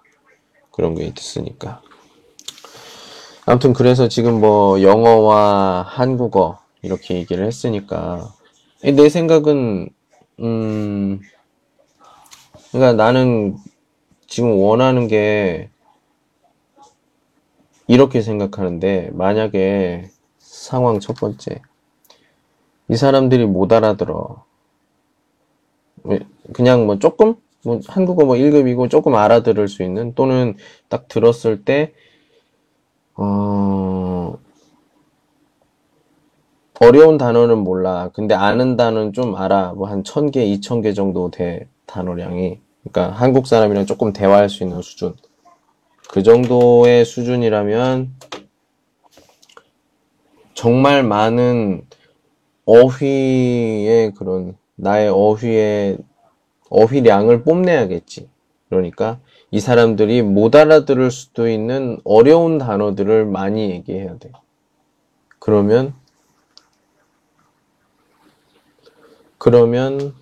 [0.71, 1.83] 그런 게 있으니까.
[3.47, 8.33] 아무튼 그래서 지금 뭐 영어와 한국어 이렇게 얘기를 했으니까
[8.83, 9.91] 내 생각은
[10.41, 11.21] 음
[12.71, 13.57] 그러니까 나는
[14.27, 15.71] 지금 원하는 게
[17.87, 21.61] 이렇게 생각하는데 만약에 상황 첫 번째
[22.89, 24.45] 이 사람들이 못 알아들어
[26.53, 30.57] 그냥 뭐 조금 뭐 한국어 뭐 1급이고 조금 알아들을 수 있는 또는
[30.89, 31.93] 딱 들었을 때
[33.17, 34.39] 어,
[36.81, 38.11] 어려운 단어는 몰라.
[38.15, 39.73] 근데 아는 단어는 좀 알아.
[39.75, 42.61] 뭐 한 천 개, 이천 개 정도 돼 단어량이.
[42.85, 45.15] 그러니까 한국 사람이랑 조금 대화할 수 있는 수준.
[46.11, 48.15] 그 정도의 수준이라면
[50.55, 51.87] 정말 많은
[52.65, 55.99] 어휘의 그런 나의 어휘의
[56.71, 58.29] 어휘량을 뽐내야겠지.
[58.69, 59.19] 그러니까
[59.51, 64.33] 이 사람들이 못 알아들을 수도 있는 어려운 단어들을 많이 얘기해야 돼.
[65.39, 65.95] 그러면
[69.39, 70.15] 그러면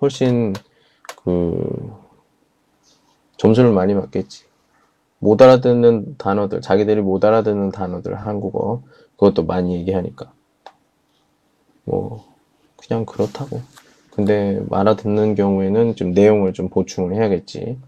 [0.00, 0.54] 훨씬
[1.22, 1.92] 그
[3.36, 4.44] 점수를 많이 받겠지.
[5.24, 8.82] 못 알아듣는 단어들, 자기들이 못 알아듣는 단어들, 한국어,
[9.12, 10.30] 그것도 많이 얘기하니까.
[11.84, 12.26] 뭐,
[12.76, 13.62] 그냥 그렇다고.
[14.10, 17.78] 근데 알아듣는 경우에는 좀 내용을 좀 보충을 해야겠지.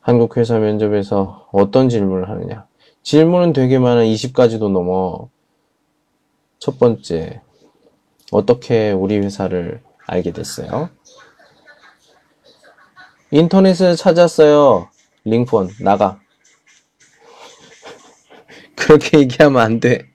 [0.00, 2.64] 한국 회사 면접에서 어떤 질문을 하느냐.
[3.02, 4.02] 질문은 되게 많아.
[4.02, 5.30] 20가지도 넘어.
[6.60, 7.40] 첫 번째,
[8.30, 10.90] 어떻게 우리 회사를 알게 됐어요?
[13.32, 14.91] 인터넷에 찾았어요.
[15.24, 16.20] 링폰 나가.
[18.76, 20.10] 그렇게 얘기하면 안 돼.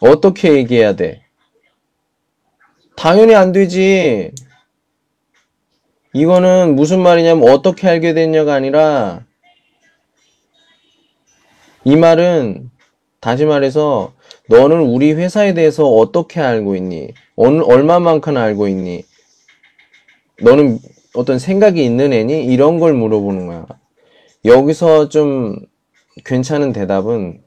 [0.00, 1.22] 어떻게 얘기해야 돼?
[2.96, 4.32] 당연히 안 되지.
[6.12, 9.24] 이거는 무슨 말이냐면 어떻게 알게 됐냐가 아니라
[11.84, 12.70] 이 말은
[13.20, 14.14] 다시 말해서
[14.48, 17.12] 너는 우리 회사에 대해서 어떻게 알고 있니?
[17.36, 19.04] 얼, 얼마만큼 알고 있니?
[20.40, 20.78] 너는
[21.18, 22.44] 어떤 생각이 있는 애니?
[22.44, 23.66] 이런 걸 물어보는 거야.
[24.44, 25.56] 여기서 좀
[26.24, 27.42] 괜찮은 대답은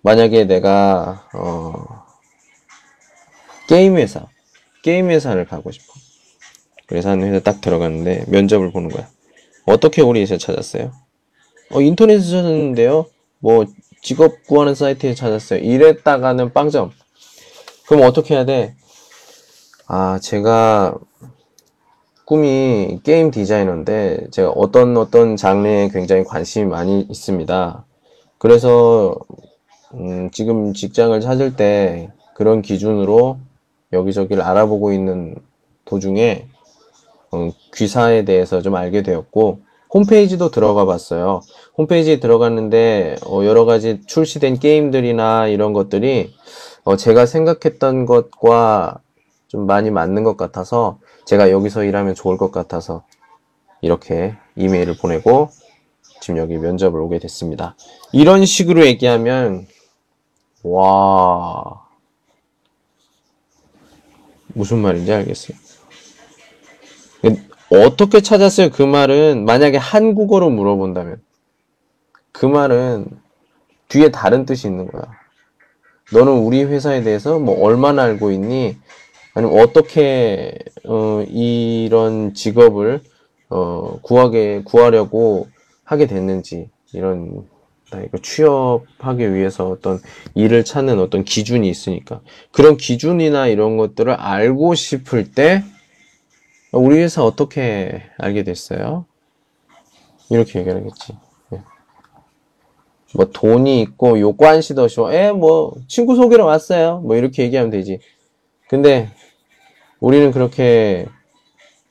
[0.00, 2.06] 만약에 내가 어,
[3.68, 4.26] 게임 회사,
[4.82, 5.92] 게임 회사를 가고 싶어.
[6.86, 9.06] 그래서 한 회사 딱 들어갔는데 면접을 보는 거야.
[9.66, 10.90] 어떻게 우리 회사 찾았어요?
[11.70, 13.08] 어, 인터넷에서 찾았는데요.
[13.40, 13.66] 뭐
[14.00, 15.60] 직업 구하는 사이트에 찾았어요.
[15.60, 16.92] 이랬다가는 빵점.
[17.86, 18.74] 그럼 어떻게 해야 돼?
[19.86, 20.96] 아, 제가
[22.24, 27.84] 꿈이 게임 디자이너인데 제가 어떤 어떤 장르에 굉장히 관심이 많이 있습니다.
[28.38, 29.14] 그래서
[29.94, 33.38] 음, 지금 직장을 찾을 때 그런 기준으로
[33.92, 35.34] 여기저기를 알아보고 있는
[35.84, 36.46] 도중에
[37.32, 39.60] 어, 귀사에 대해서 좀 알게 되었고
[39.92, 41.42] 홈페이지도 들어가 봤어요.
[41.76, 46.32] 홈페이지에 들어갔는데 어, 여러 가지 출시된 게임들이나 이런 것들이
[46.84, 49.00] 어, 제가 생각했던 것과
[49.48, 53.04] 좀 많이 맞는 것 같아서 제가 여기서 일하면 좋을 것 같아서
[53.80, 55.50] 이렇게 이메일을 보내고
[56.20, 57.76] 지금 여기 면접을 오게 됐습니다.
[58.12, 59.66] 이런 식으로 얘기하면
[60.62, 61.82] 와
[64.54, 65.56] 무슨 말인지 알겠어요.
[67.72, 68.70] 어떻게 찾았어요?
[68.70, 71.22] 그 말은 만약에 한국어로 물어본다면
[72.30, 73.06] 그 말은
[73.88, 75.04] 뒤에 다른 뜻이 있는 거야.
[76.12, 78.76] 너는 우리 회사에 대해서 뭐 얼마나 알고 있니?
[79.34, 83.00] 아니면 어떻게 어, 이런 직업을
[83.48, 85.48] 어, 구하게 구하려고
[85.84, 87.46] 하게 됐는지 이런
[87.90, 90.00] 나 이거 취업하기 위해서 어떤
[90.34, 95.62] 일을 찾는 어떤 기준이 있으니까 그런 기준이나 이런 것들을 알고 싶을 때
[96.72, 99.04] 우리 회사 어떻게 알게 됐어요?
[100.30, 101.12] 이렇게 얘기하겠지.
[101.52, 101.62] 예.
[103.14, 107.00] 뭐 돈이 있고 요관시더쇼, 에, 뭐 친구 소개로 왔어요.
[107.00, 108.00] 뭐 이렇게 얘기하면 되지.
[108.68, 109.10] 근데
[110.01, 111.07] 우리는 그렇게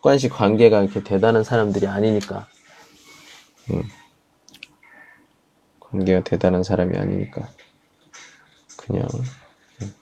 [0.00, 2.46] 관시 관계가 이렇게 대단한 사람들이 아니니까.
[3.70, 3.82] 음.
[5.80, 7.48] 관계가 대단한 사람이 아니니까.
[8.76, 9.08] 그냥.
[9.82, 9.94] 음.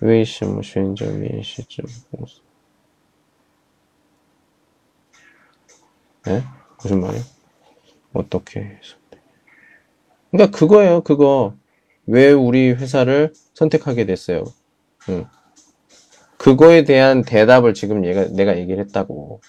[0.00, 2.40] 为什么选择面试这个公司？
[6.28, 6.42] 예?
[6.82, 7.24] 무슨 말이에요?
[8.12, 8.96] 어떻게 해서?
[10.30, 11.56] 그러니까 그거예요, 그거.
[12.06, 14.44] 왜 우리 회사를 선택하게 됐어요?
[15.08, 15.26] 응.
[16.41, 19.41] 그거에 대한 대답을 지금 얘가, 내가 얘기를 했다고.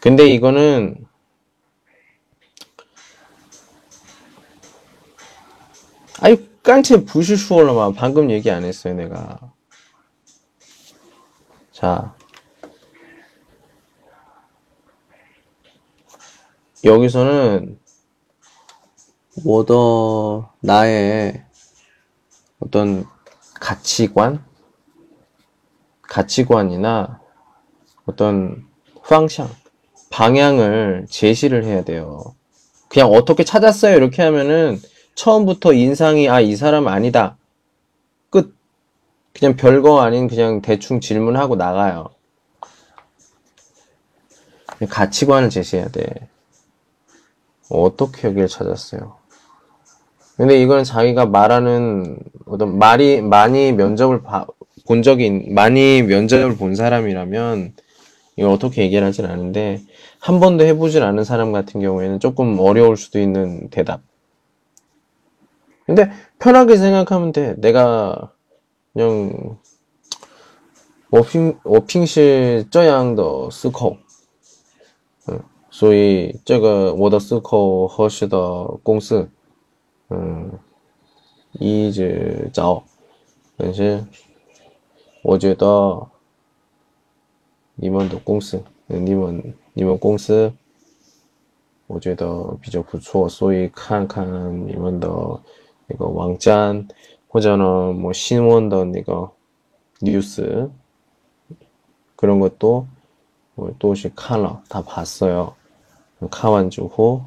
[0.00, 1.06] 근데 이거는,
[6.20, 9.38] 아유, 깐체 부실수월로만 방금 얘기 안 했어요, 내가.
[11.72, 12.14] 자.
[16.84, 17.80] 여기서는
[19.42, 21.46] 워더 나의
[22.60, 23.06] 어떤
[23.60, 24.44] 가치관,
[26.02, 27.20] 가치관이나
[28.06, 28.66] 어떤
[29.02, 29.48] 방향,
[30.10, 32.34] 방향을 제시를 해야 돼요.
[32.88, 33.96] 그냥 어떻게 찾았어요?
[33.96, 34.80] 이렇게 하면은
[35.14, 37.36] 처음부터 인상이 아, 이 사람 아니다.
[38.30, 38.54] 끝.
[39.34, 42.10] 그냥 별거 아닌 그냥 대충 질문하고 나가요.
[44.88, 46.28] 가치관을 제시해야 돼.
[47.68, 49.18] 어떻게 여기를 찾았어요?
[50.37, 54.47] 근데 이건 자기가 말하는 어떤 말이 많이 면접을 봐-
[54.85, 57.73] 본 적이 있- 많이 면접을 본 사람이라면
[58.35, 59.81] 이걸 어떻게 얘기를 하진 않은데
[60.19, 64.01] 한 번도 해보진 않은 사람 같은 경우에는 조금 어려울 수도 있는 대답.
[65.85, 66.09] 근데
[66.39, 67.55] 편하게 생각하면 돼.
[67.57, 68.31] 내가
[68.93, 69.57] 그냥
[71.11, 73.95] 我平我平时这样的思考，
[75.69, 79.29] 所以这个我的思考合适的公司，
[80.09, 80.51] 嗯，
[81.53, 82.83] 一直找，
[83.57, 84.03] 但是
[85.21, 86.07] 我觉得
[87.75, 90.53] 你们的公司，嗯你们你们公司，
[91.87, 94.25] 我觉得比较不错，所以看看
[94.67, 95.07] 你们的
[95.87, 96.87] 那个网站
[97.27, 99.29] 或者呢뭐 신문的那个
[100.01, 100.69] 뉴스
[102.15, 102.85] 그런 것도
[103.55, 105.53] 뭐 또시 看了다 봤어요.
[106.31, 107.21] 看完之后，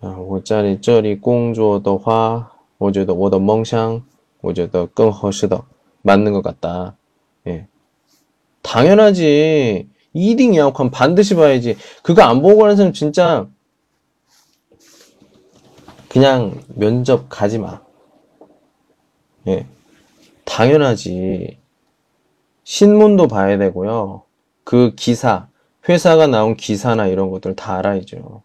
[0.00, 4.02] 啊，我在你这里工作的话，我觉得我的梦想，
[4.40, 5.62] 我觉得更合适的，
[6.02, 6.96] 맞는 것 같다.
[7.46, 7.66] 예.
[8.62, 9.88] 당연하지.
[10.14, 11.76] 2등 양관 반드시 봐야지.
[12.02, 13.48] 그거 안 보고 가는 사람 진짜
[16.08, 17.80] 그냥 면접 가지 마.
[19.46, 19.66] 예.
[20.44, 21.58] 당연하지.
[22.64, 24.22] 신문도 봐야 되고요.
[24.64, 25.48] 그 기사,
[25.88, 28.42] 회사가 나온 기사나 이런 것들 다 알아야죠.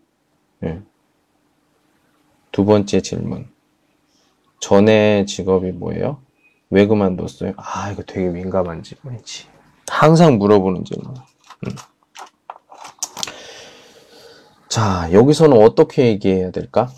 [0.63, 0.81] 예.
[2.52, 3.48] 두 번째 질문.
[4.60, 6.20] 전에 직업이 뭐예요?
[6.70, 7.54] 왜 그만뒀어요?
[7.56, 9.46] 아, 이거 되게 민감한 질문이지.
[9.88, 11.14] 항상 물어보는 질문.
[11.66, 11.76] 음.
[14.68, 16.90] 자, 여기서는 어떻게 얘기해야 될까?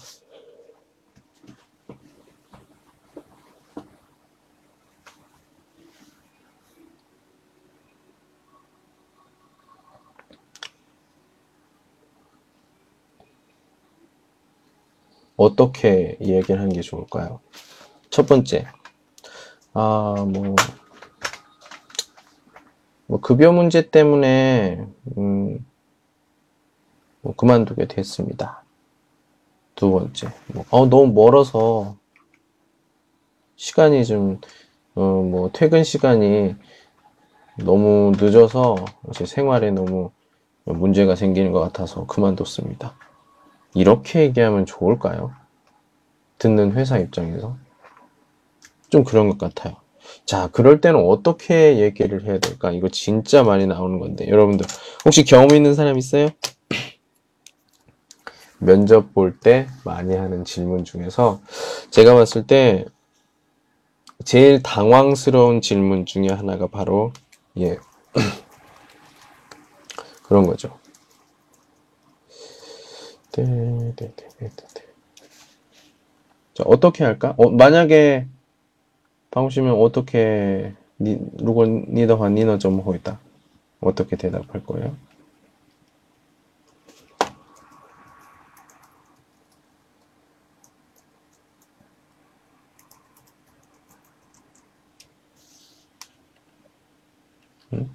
[15.36, 17.40] 어떻게 얘기를 하는 게 좋을까요?
[18.10, 18.66] 첫 번째,
[19.72, 20.54] 아, 뭐,
[23.06, 24.86] 뭐 급여 문제 때문에
[25.18, 25.66] 음,
[27.20, 28.62] 뭐 그만두게 됐습니다.
[29.74, 31.96] 두 번째, 뭐, 어, 너무 멀어서
[33.56, 34.40] 시간이 좀,
[34.94, 36.54] 어, 뭐 퇴근 시간이
[37.58, 38.76] 너무 늦어서
[39.12, 40.10] 제 생활에 너무
[40.64, 42.94] 문제가 생기는 것 같아서 그만뒀습니다.
[43.74, 45.32] 이렇게 얘기하면 좋을까요?
[46.38, 47.56] 듣는 회사 입장에서?
[48.88, 49.76] 좀 그런 것 같아요.
[50.26, 52.70] 자, 그럴 때는 어떻게 얘기를 해야 될까?
[52.70, 54.28] 이거 진짜 많이 나오는 건데.
[54.28, 54.66] 여러분들,
[55.04, 56.28] 혹시 경험 있는 사람 있어요?
[58.58, 61.40] 면접 볼 때 많이 하는 질문 중에서
[61.90, 62.86] 제가 봤을 때
[64.24, 67.12] 제일 당황스러운 질문 중에 하나가 바로,
[67.58, 67.78] 예,
[70.22, 70.78] 그런 거죠.
[76.54, 77.34] 자, 어떻게 할까?
[77.36, 78.26] 어, 만약에
[79.32, 83.18] 방심면 어떻게 니, 루고 니더와 니너 좀 보이다.
[83.80, 84.96] 어떻게 대답할 거예요?
[97.72, 97.90] 응?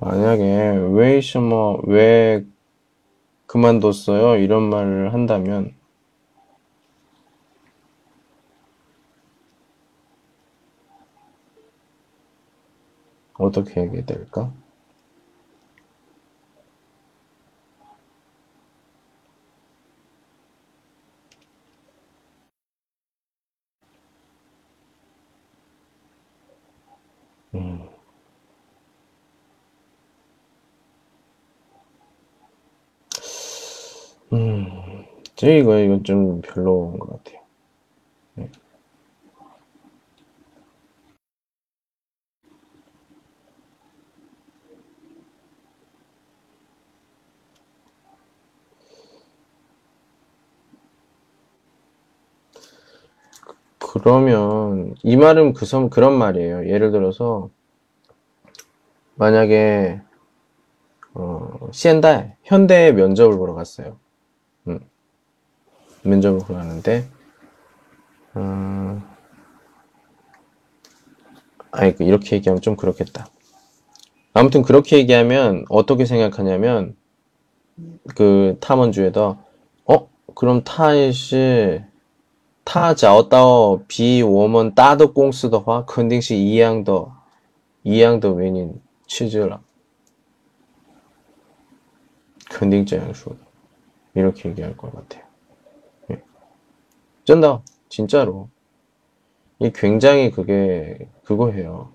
[0.00, 0.44] 만약에
[0.92, 2.44] 왜, 什么,왜
[3.46, 4.36] 그만뒀어요?
[4.36, 5.74] 이런 말을 한다면
[13.34, 14.52] 어떻게 얘기해야 될까?
[27.54, 27.88] 음.
[34.32, 35.04] 음,
[35.38, 37.40] 제 이거 이건 좀 별로인 것 같아요.
[38.34, 38.50] 네.
[53.78, 56.68] 그러면 이 말은 그 섬, 그런 말이에요.
[56.68, 57.48] 예를 들어서
[59.14, 60.00] 만약에
[61.14, 64.00] 어, 현대 현대 면접을 보러 갔어요.
[64.66, 64.80] 음,
[66.08, 67.08] 면접을 보는데
[68.36, 69.16] 음, 어,
[71.70, 73.26] 아니 그 이렇게 얘기하면 좀 그렇겠다.
[74.32, 76.96] 아무튼 그렇게 얘기하면 어떻게 생각하냐면
[78.14, 79.38] 그 탐원주에다
[79.86, 81.82] 어 그럼 타이시
[82.64, 87.16] 타자어따오 비 워먼 따도 꽁스더화 컨딩시 이양더
[87.84, 89.60] 이양더 웬인 치즈라
[92.50, 93.36] 컨딩 자양수
[94.14, 95.27] 이렇게 얘기할 것 같아요.
[97.28, 97.32] 예.
[97.32, 98.48] 真的, 진짜로.
[99.58, 101.92] 이 굉장히 그게 그거예요.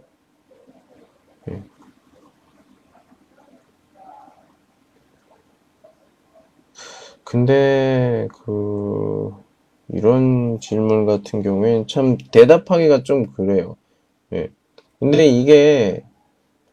[1.50, 1.64] 예.
[7.24, 9.34] 근데 그
[9.88, 13.76] 이런 질문 같은 경우엔 참 대답하기가 좀 그래요.
[14.34, 14.52] 예.
[15.00, 16.04] 근데 이게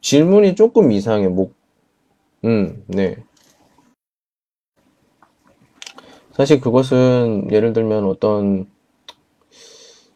[0.02, 1.28] 질문이 조금 이상해.
[1.28, 1.54] 목,
[2.44, 3.24] 음, 네.
[6.40, 8.66] 사실 그것은 예를 들면 어떤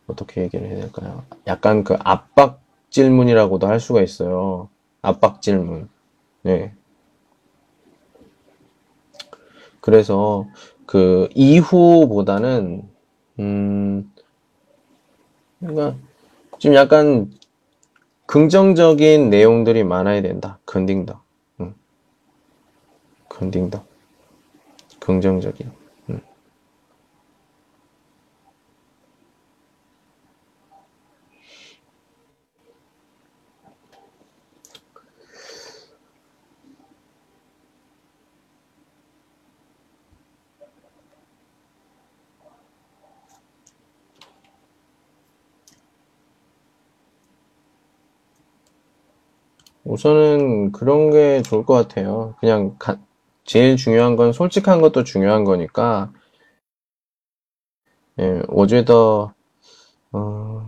[0.07, 1.27] 어떻게 얘기를 해야 될까요?
[1.47, 4.71] 약간 그 압박 질문이라고도 할 수가 있어요.
[5.03, 5.91] 압박 질문.
[6.41, 6.73] 네.
[9.83, 10.47] 그래서
[10.87, 12.89] 그 이후보다는
[13.41, 14.11] 음
[15.61, 15.95] 그러니까
[16.59, 17.31] 좀 약간
[18.25, 20.59] 긍정적인 내용들이 많아야 된다.
[20.65, 21.23] 컨딩다.
[21.61, 21.75] 응.
[23.29, 23.85] 컨딩다.
[25.01, 25.84] 긍정적인.
[49.85, 52.35] 우선은 그런 게 좋을 것 같아요.
[52.41, 52.99] 그냥 가,
[53.45, 56.13] 제일 중요한 건 솔직한 것도 중요한 거니까,
[58.21, 59.35] 예, 어제 더,
[60.13, 60.63] 어,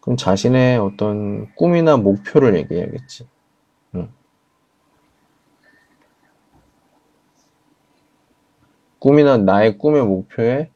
[0.00, 3.28] 그럼 자신의 어떤 꿈이나 목표를 얘기해야겠지.
[9.00, 10.70] 꿈이나 나의 꿈의 목표에,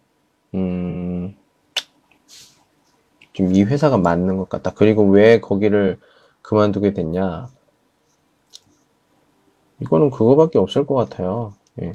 [0.54, 1.36] 음,
[3.34, 4.72] 좀 이 회사가 맞는 것 같다.
[4.74, 5.98] 그리고 왜 거기를
[6.42, 7.48] 그만두게 됐냐?
[9.80, 11.54] 이거는 그거밖에 없을 것 같아요.
[11.82, 11.92] 예.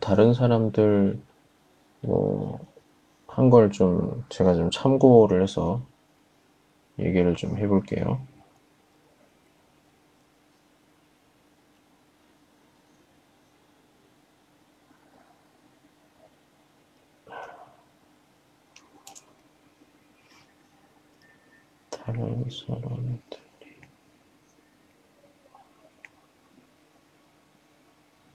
[0.00, 1.20] 다른 사람들
[2.02, 2.60] 뭐
[3.28, 5.82] 한 걸 좀 제가 좀 참고를 해서
[7.00, 8.20] 얘기를 좀 해볼게요.
[21.90, 23.20] 다른 사람들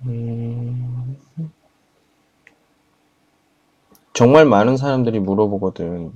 [0.06, 1.18] 음,
[4.16, 6.14] 정말 많은 사람들이 물어보거든.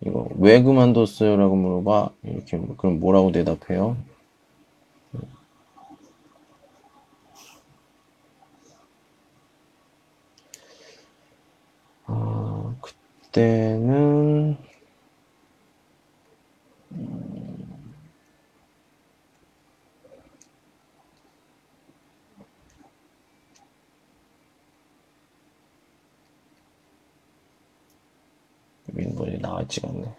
[0.00, 1.36] 이거 왜 그만뒀어요?
[1.36, 2.10] 라고 물어봐.
[2.22, 3.96] 이렇게 그럼 뭐라고 대답해요?
[12.06, 14.03] 아, 그때는
[29.64, 30.14] 나와있지가 않네.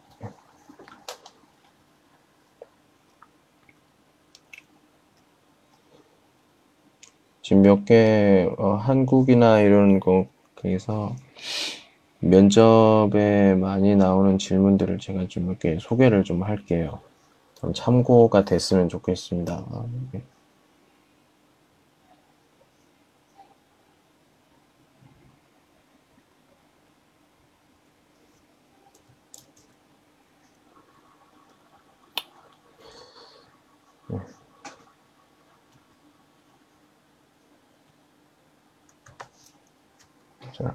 [7.41, 10.26] 지금 몇 개, 어, 한국이나 이런 거,
[10.56, 11.16] 거기서
[12.20, 17.02] 면접에 많이 나오는 질문들을 제가 좀 이렇게 소개를 좀 할게요.
[17.54, 19.54] 좀 참고가 됐으면 좋겠습니다.
[19.54, 20.24] 아, 네.
[40.56, 40.74] 자.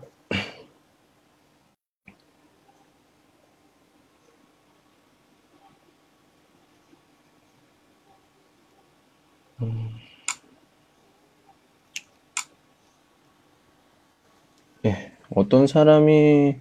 [14.85, 15.13] 예,
[15.61, 16.57] 어떤 사람이,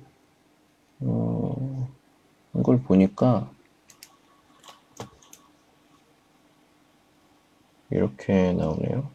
[0.99, 1.87] 어,
[2.51, 3.49] 한걸 보니까,
[7.91, 9.09] 이렇게 나오네요.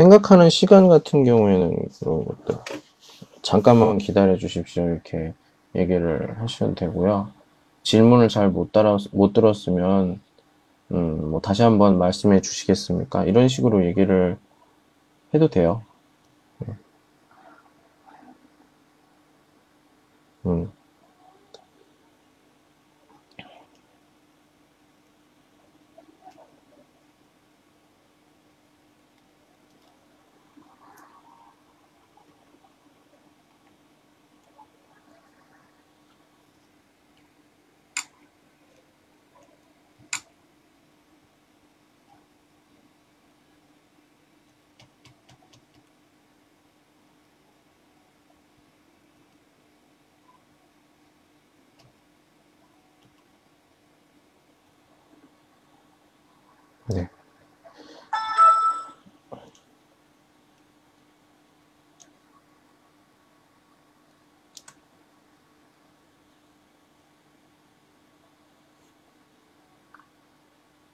[0.00, 2.54] 생각하는 시간 같은 경우에는 그런 것들
[3.42, 5.34] 잠깐만 기다려 주십시오 이렇게
[5.76, 7.32] 얘기를 하셔도 되고요.
[7.82, 10.20] 질문을 잘 못 따라 못 들었으면
[10.92, 13.26] 음, 뭐 다시 한번 말씀해 주시겠습니까?
[13.26, 14.38] 이런 식으로 얘기를
[15.34, 15.82] 해도 돼요.
[16.60, 16.74] 네.
[20.46, 20.72] 음.
[56.88, 57.08] 네.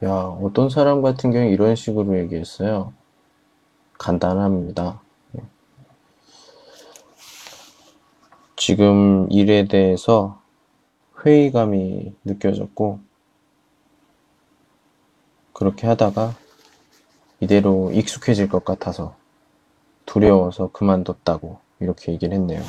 [0.07, 2.93] 야, 어떤 사람 같은 경우에 이런 식으로 얘기했어요.
[3.99, 5.01] 간단합니다.
[8.55, 10.41] 지금 일에 대해서
[11.25, 13.01] 회의감이 느껴졌고,
[15.53, 16.37] 그렇게 하다가
[17.41, 19.17] 이대로 익숙해질 것 같아서
[20.05, 22.63] 두려워서 그만뒀다고 이렇게 얘기를 했네요.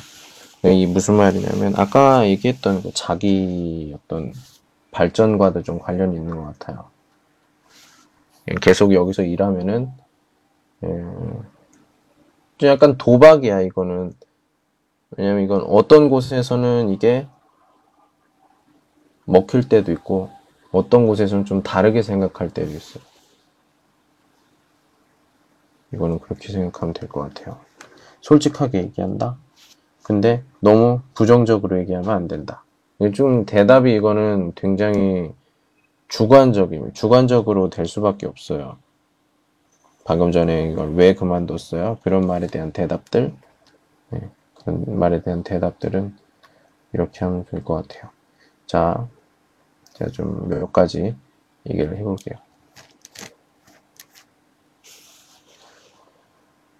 [0.66, 4.34] 이 무슨 말이냐면 아까 얘기했던 그 자기 어떤
[4.90, 6.97] 발전과도 좀 관련이 있는 것 같아요.
[8.62, 9.90] 계속 여기서 일하면은
[10.84, 10.88] 예,
[12.58, 14.14] 좀 약간 도박이야 이거는
[15.12, 17.28] 왜냐면 이건 어떤 곳에서는 이게
[19.26, 20.30] 먹힐 때도 있고
[20.72, 23.04] 어떤 곳에서는 좀 다르게 생각할 때도 있어요.
[25.94, 27.60] 이거는 그렇게 생각하면 될 것 같아요.
[28.22, 29.38] 솔직하게 얘기한다.
[30.04, 32.64] 근데 너무 부정적으로 얘기하면 안 된다.
[33.14, 35.34] 좀 대답이 이거는 굉장히
[36.08, 38.78] 주관적임, 주관적으로 될 수밖에 없어요.
[40.06, 41.98] 방금 전에 이걸 왜 그만뒀어요?
[42.04, 43.34] 그런 말에 대한 대답들,
[44.12, 46.16] 네, 그런 말에 대한 대답들은
[46.94, 48.12] 이렇게 하면 될 것 같아요.
[48.66, 49.08] 자,
[49.94, 51.16] 제가 좀 몇 가지
[51.70, 52.38] 얘기를 해볼게요.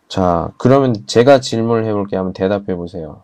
[0.08, 2.20] 자, 그러면 제가 질문을 해볼게요.
[2.22, 3.24] 한번 대답해 보세요.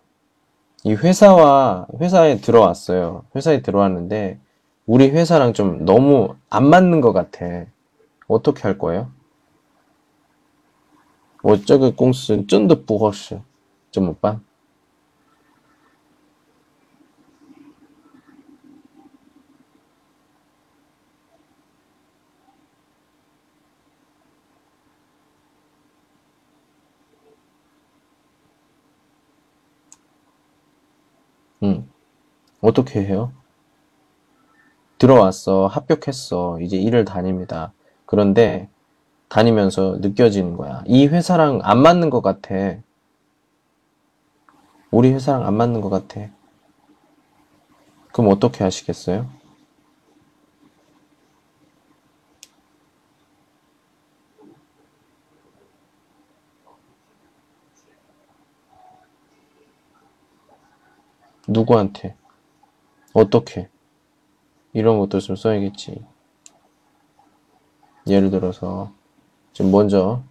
[0.83, 3.23] 이 회사와, 회사에 들어왔어요.
[3.35, 4.39] 회사에 들어왔는데,
[4.86, 7.66] 우리 회사랑 좀 너무 안 맞는 것 같아.
[8.26, 9.12] 어떻게 할 거예요?
[11.42, 13.40] 我这个公司真的不合适，
[13.92, 14.40] 怎么办？
[31.62, 31.90] 음,
[32.60, 33.32] 어떻게 해요?
[35.03, 37.73] 들어왔어, 합격했어, 이제 일을 다닙니다.
[38.05, 38.69] 그런데
[39.27, 40.81] 다니면서 느껴지는 거야.
[40.85, 42.77] 이 회사랑 안 맞는 것 같아.
[44.91, 46.29] 우리 회사랑 안 맞는 것 같아.
[48.13, 49.29] 그럼 어떻게 하시겠어요?
[61.49, 62.15] 누구한테?
[63.13, 63.72] 어떻게?
[64.73, 66.03] 이런 것도 좀 써야겠지.
[68.07, 68.91] 예를 들어서,
[69.53, 70.21] 좀 먼저,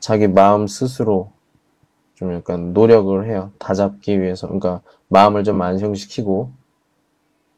[0.00, 1.32] 자기 마음 스스로
[2.14, 3.52] 좀 약간 노력을 해요.
[3.58, 4.46] 다 잡기 위해서.
[4.46, 6.52] 그러니까, 마음을 좀 안정시키고,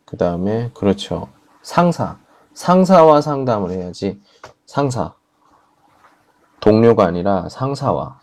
[0.07, 1.29] 그 다음에, 그렇죠.
[1.63, 2.19] 상사.
[2.55, 4.21] 상사와 상담을 해야지.
[4.67, 5.15] 상사.
[6.61, 8.21] 동료가 아니라 상사와.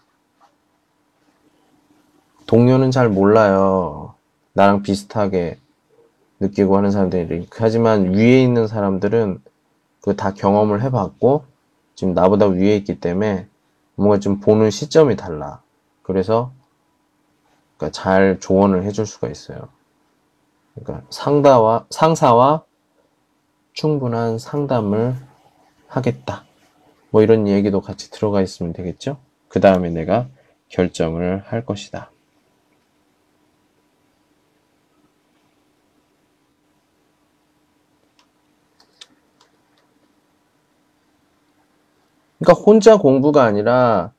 [2.45, 4.16] 동료는 잘 몰라요.
[4.53, 5.60] 나랑 비슷하게
[6.40, 7.48] 느끼고 하는 사람들이.
[7.52, 9.42] 하지만 위에 있는 사람들은
[10.02, 11.46] 그 다 경험을 해봤고,
[11.96, 13.48] 지금 나보다 위에 있기 때문에
[13.96, 15.62] 뭔가 좀 보는 시점이 달라.
[16.04, 16.52] 그래서
[17.78, 19.68] 그러니까 잘 조언을 해줄 수가 있어요.
[20.76, 22.64] 그러니까 상다와, 상사와
[23.74, 25.16] 충분한 상담을
[25.88, 26.46] 하겠다.
[27.10, 29.18] 뭐 이런 얘기도 같이 들어가 있으면 되겠죠?
[29.48, 30.28] 그 다음에 내가
[30.70, 32.12] 결정을 할 것이다.
[42.40, 44.12] 그러니까 혼자 공부가 아니라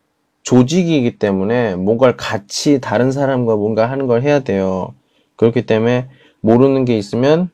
[0.43, 4.95] 조직이기 때문에 뭔가를 같이 다른 사람과 뭔가 하는 걸 해야 돼요.
[5.37, 6.09] 그렇기 때문에
[6.41, 7.51] 모르는 게 있으면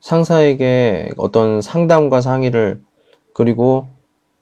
[0.00, 2.82] 상사에게 어떤 상담과 상의를
[3.34, 3.88] 그리고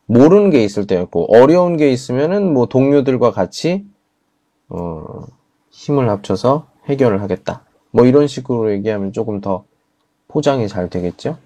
[0.07, 3.87] 모르는 게 있을 때였고 어려운 게 있으면은 뭐 동료들과 같이
[4.69, 5.03] 어,
[5.71, 7.65] 힘을 합쳐서 해결을 하겠다.
[7.91, 9.65] 뭐 이런 식으로 얘기하면 조금 더
[10.29, 11.39] 포장이 잘 되겠죠?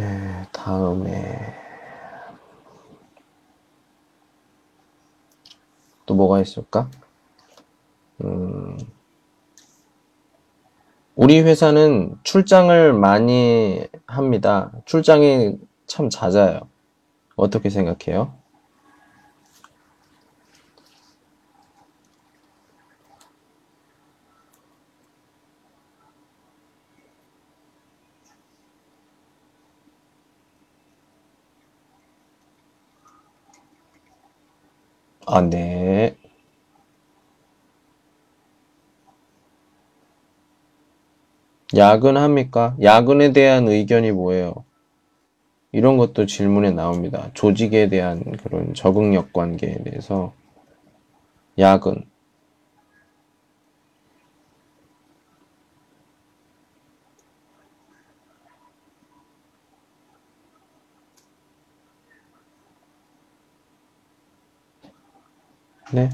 [0.00, 1.38] 예, 다음에
[6.06, 6.88] 또 뭐가 있을까?
[8.24, 8.78] 음,
[11.14, 14.72] 우리 회사는 출장을 많이 합니다.
[14.86, 16.60] 출장이 참 잦아요.
[17.36, 18.39] 어떻게 생각해요?
[35.32, 36.16] 아, 네.
[41.76, 42.76] 야근합니까?
[42.82, 44.64] 야근에 대한 의견이 뭐예요?
[45.70, 47.30] 이런 것도 질문에 나옵니다.
[47.34, 50.32] 조직에 대한 그런 적응력 관계에 대해서
[51.60, 52.09] 야근.
[65.92, 66.08] 네.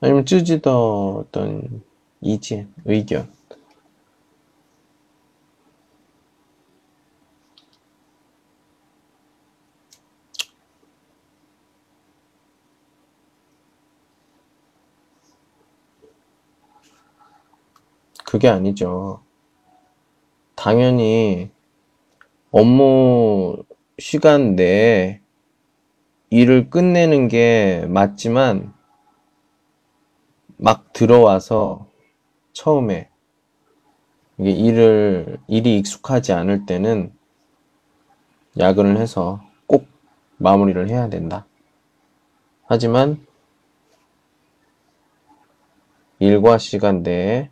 [0.00, 1.82] 아니면 쯔지더 어떤
[2.20, 3.32] 이见, 의견.
[18.24, 19.22] 그게 아니죠.
[20.54, 21.50] 당연히
[22.50, 23.64] 업무
[23.98, 25.23] 시간 내에
[26.34, 28.74] 일을 끝내는 게 맞지만
[30.56, 31.86] 막 들어와서
[32.52, 33.08] 처음에
[34.38, 37.12] 이게 일을 일이 익숙하지 않을 때는
[38.58, 39.86] 야근을 해서 꼭
[40.38, 41.46] 마무리를 해야 된다.
[42.64, 43.24] 하지만
[46.18, 47.48] 일과 시간 내에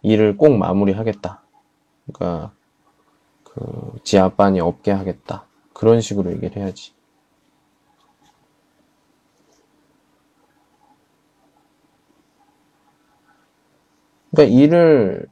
[0.00, 1.42] 일을 꼭 마무리하겠다.
[2.10, 2.54] 그러니까
[3.44, 5.44] 그 지하반이 없게 하겠다.
[5.74, 6.96] 그런 식으로 얘기를 해야지.
[14.30, 15.26] 그러니까 일을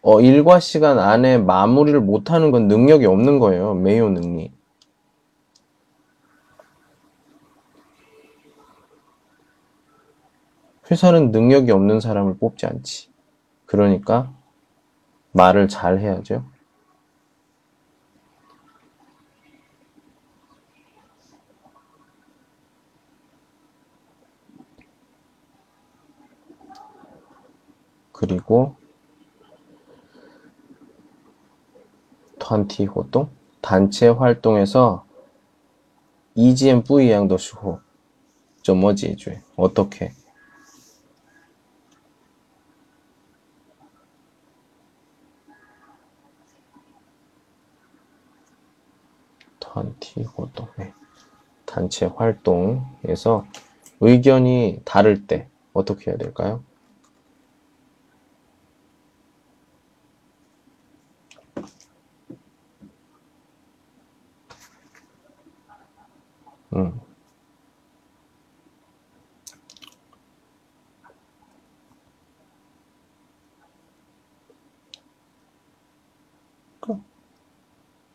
[0.00, 3.74] 어, 일과 시간 안에 마무리를 못하는 건 능력이 없는 거예요.
[3.74, 4.50] 매요 능력.
[10.90, 13.10] 회사는 능력이 없는 사람을 뽑지 않지.
[13.66, 14.32] 그러니까
[15.32, 16.44] 말을 잘 해야죠.
[28.18, 28.74] 그리고
[32.40, 33.30] 团티 활동?
[33.60, 35.06] 단체 활동에서
[36.34, 37.80] 이지엔 부이양도 수호.
[38.62, 40.12] 좀 뭐지 해줘 어떻게?
[49.60, 50.92] 단체 활동, 네.
[51.66, 53.46] 단체 활동에서
[54.00, 56.64] 의견이 다를 때 어떻게 해야 될까요?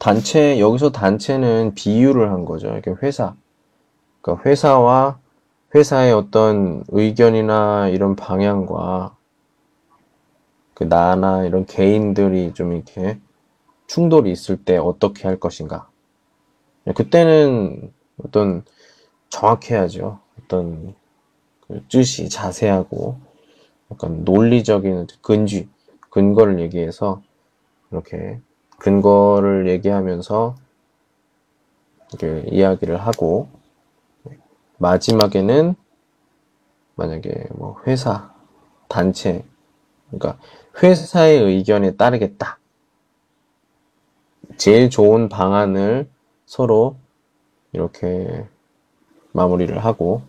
[0.04, 2.68] 단체, 여기서 단체는 비유를 한 거죠.
[2.68, 3.36] 이렇게 회사.
[4.20, 5.18] 그러니까 회사와
[5.74, 9.16] 회사의 어떤 의견이나 이런 방향과
[10.74, 13.18] 그 나나 이런 개인들이 좀 이렇게
[13.88, 15.90] 충돌이 있을 때 어떻게 할 것인가.
[16.96, 17.94] 그때는
[18.26, 18.66] 어떤
[19.30, 20.20] 정확해야죠.
[20.38, 20.96] 어떤
[21.62, 23.20] 그 뜻이 자세하고
[23.90, 25.70] 약간 논리적인 근据,
[26.10, 27.22] 근거를 얘기해서
[27.90, 28.42] 이렇게
[28.84, 30.56] 근거를 얘기하면서
[32.52, 33.48] 이야기를 하고
[34.78, 35.76] 마지막에는
[36.96, 38.34] 만약에 뭐 회사,
[38.90, 39.46] 단체,
[40.10, 40.38] 그러니까
[40.84, 42.60] 회사의 의견에 따르겠다.
[44.58, 46.10] 제일 좋은 방안을
[46.46, 46.98] 서로
[47.72, 48.46] 이렇게
[49.32, 50.24] 마무리를 하고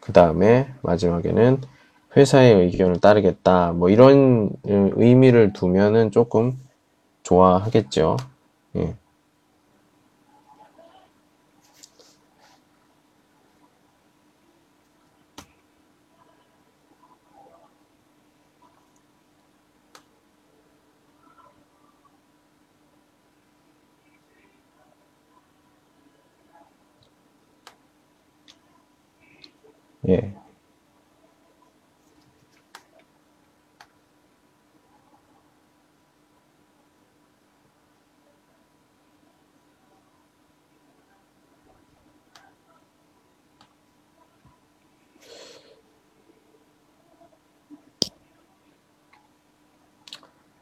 [0.00, 1.60] 그 다음에 마지막에는
[2.16, 3.72] 회사의 의견을 따르겠다.
[3.72, 6.58] 뭐 이런 의미를 두면은 조금
[7.28, 8.16] 좋아하겠죠.
[8.76, 8.96] 예.
[30.08, 30.47] 예.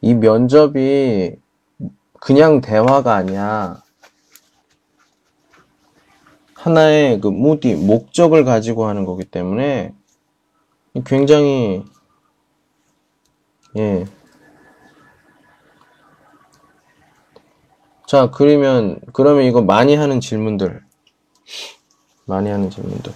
[0.07, 1.34] 이 면접이
[2.20, 3.82] 그냥 대화가 아니야.
[6.54, 9.92] 하나의 그 무디, 목적을 가지고 하는 거기 때문에
[11.04, 11.84] 굉장히,
[13.76, 14.07] 예.
[18.07, 20.84] 자, 그러면, 그러면 이거 많이 하는 질문들.
[22.26, 23.12] 많이 하는 질문들.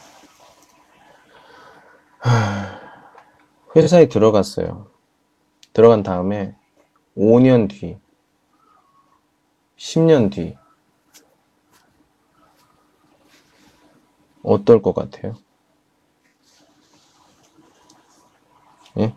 [3.77, 4.89] 회사에 들어갔어요.
[5.73, 6.57] 들어간 다음에
[7.17, 7.99] 5년 뒤,
[9.77, 10.57] 10년 뒤,
[14.43, 15.37] 어떨 것 같아요?
[18.99, 19.15] 예?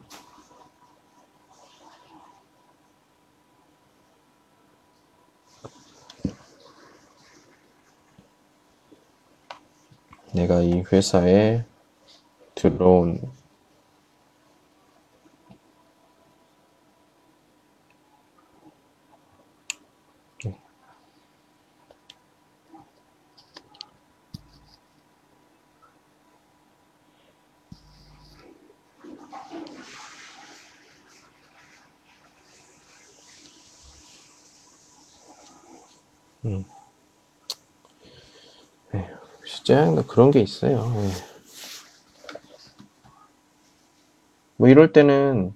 [10.34, 11.64] 내가 이 회사에
[12.56, 13.33] 들어온
[39.46, 39.76] 실제
[40.08, 40.92] 그런 게 있어요.
[40.96, 41.10] 예.
[44.58, 45.54] 뭐 이럴 때는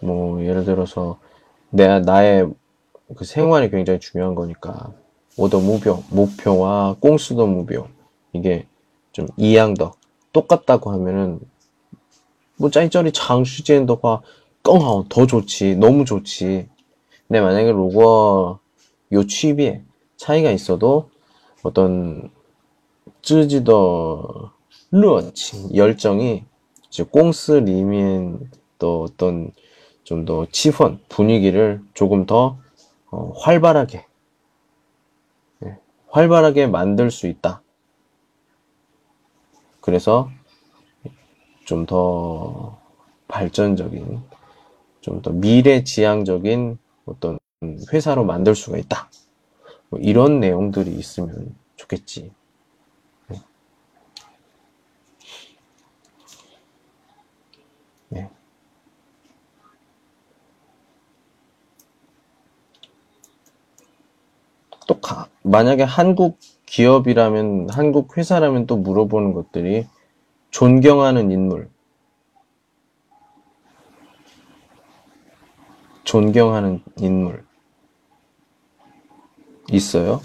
[0.00, 1.18] 뭐 예를 들어서
[1.70, 2.52] 내 나의
[3.16, 4.92] 그 생활이 굉장히 중요한 거니까
[5.36, 7.88] 오더 목표 목표와 꽁수더 목표
[8.32, 8.66] 이게
[9.12, 9.92] 좀 이양더
[10.32, 11.40] 똑같다고 하면은
[12.56, 14.20] 뭐 짜이쩌리 장수지엔더화
[14.62, 16.68] 껑하오 더 좋지 너무 좋지
[17.26, 18.60] 근데 만약에 로거
[19.12, 19.82] 요 취비에
[20.16, 21.10] 차이가 있어도
[21.62, 22.30] 어떤
[23.22, 24.52] 쯔지더
[24.90, 26.44] 热情 열정이
[26.88, 29.52] 이제 꽁스 리면 또 어떤
[30.04, 32.58] 좀 더 치펀 분위기를 조금 더
[33.10, 34.06] 어, 활발하게
[35.64, 35.78] 예,
[36.08, 37.62] 활발하게 만들 수 있다.
[39.82, 40.30] 그래서
[41.66, 42.78] 좀 더
[43.28, 44.22] 발전적인
[45.00, 47.38] 좀 더 미래지향적인 어떤
[47.92, 49.10] 회사로 만들 수가 있다.
[49.90, 52.30] 뭐 이런 내용들이 있으면 좋겠지.
[58.08, 58.30] 네.
[64.86, 69.86] 또 가, 만약에 한국 기업이라면 한국 회사라면 또 물어보는 것들이
[70.50, 71.70] 존경하는 인물,
[76.08, 77.44] 존경하는 인물
[79.70, 80.22] 있어요?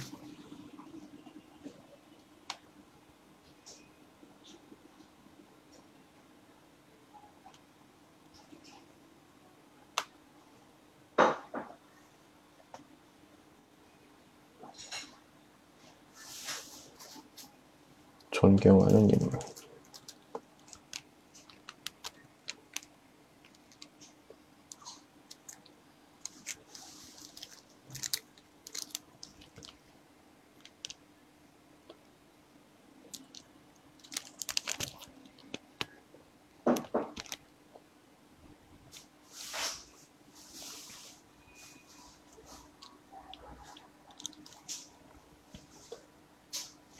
[18.31, 19.37] 존경하는 인물.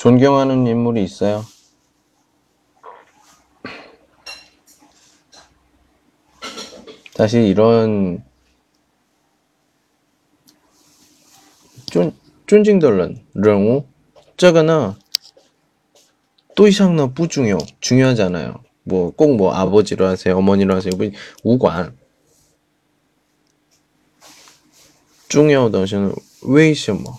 [0.03, 1.45] 존경하는 인물이 있어요?
[7.13, 8.21] 사실 이런
[11.85, 12.11] 쫀,
[12.47, 13.85] 쫀징덜런, 렁우,
[14.35, 14.99] 짜거나
[16.57, 18.61] 또 이상나 부중요 중요하잖아요.
[18.83, 21.09] 뭐 꼭뭐 아버지로 하세요, 어머니로 하세요, 뭐
[21.45, 21.97] 우관.
[25.29, 26.13] 중요 당신은
[26.45, 27.17] 왜 있어 뭐.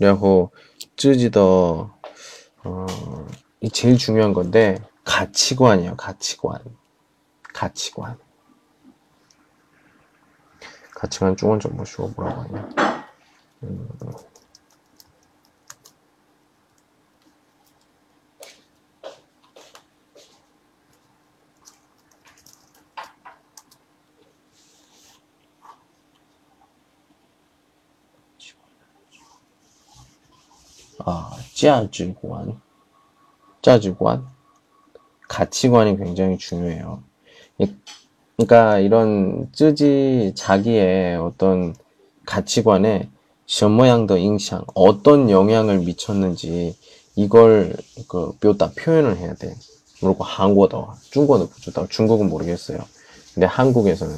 [0.00, 0.50] 然后
[1.00, 1.98] 어찌지더
[2.64, 2.86] 어,
[3.60, 5.96] 이 제일 중요한 건데 가치관이에요.
[5.96, 6.62] 가치관.
[7.54, 8.18] 가치관.
[10.94, 12.68] 가치관 중원 정보쇼 뭐라고 하냐.
[13.62, 13.88] 음.
[30.99, 32.59] 아, 价值观.
[33.61, 34.25] 价值观.
[35.27, 37.03] 가치관이 굉장히 중요해요.
[37.59, 37.73] 이-
[38.37, 41.75] 그러니까 이런 쯔지 자기의 어떤
[42.25, 43.09] 가치관에
[43.47, 46.75] 什么样的影响, 어떤 영향을 미쳤는지
[47.15, 47.75] 이걸
[48.07, 49.55] 그 묘다 표현을 해야 돼.
[49.99, 51.87] 그리고 한국어, 중국어도 부주다.
[51.87, 52.79] 중국은 모르겠어요.
[53.33, 54.15] 근데 한국에서는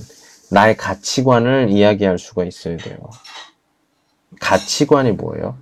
[0.52, 2.98] 나의 가치관을 이야기할 수가 있어야 돼요.
[4.40, 5.58] 가치관이 뭐예요?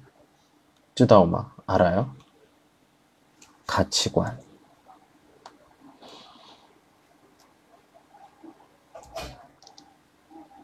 [0.95, 2.15] 뜨다오마 알아요?
[3.67, 4.51] 가치관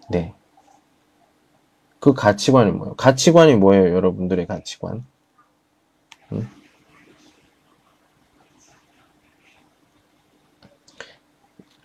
[0.09, 0.35] 네.
[1.99, 2.95] 그 가치관이 뭐예요?
[2.95, 3.95] 가치관이 뭐예요?
[3.95, 5.05] 여러분들의 가치관.
[6.33, 6.49] 응?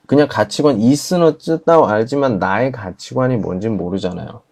[0.05, 4.43] 그냥 가치관 이스너 뜻다고 알지만 나의 가치관이 뭔지 모르잖아요.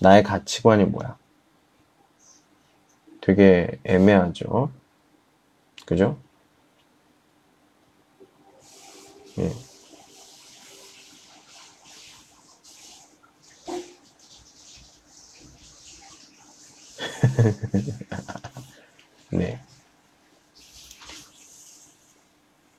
[0.00, 1.18] 나의 가치관이 뭐야?
[3.28, 4.72] 되게 애매하죠.
[5.84, 6.18] 그죠?
[9.38, 9.50] 예.
[19.30, 19.60] 네.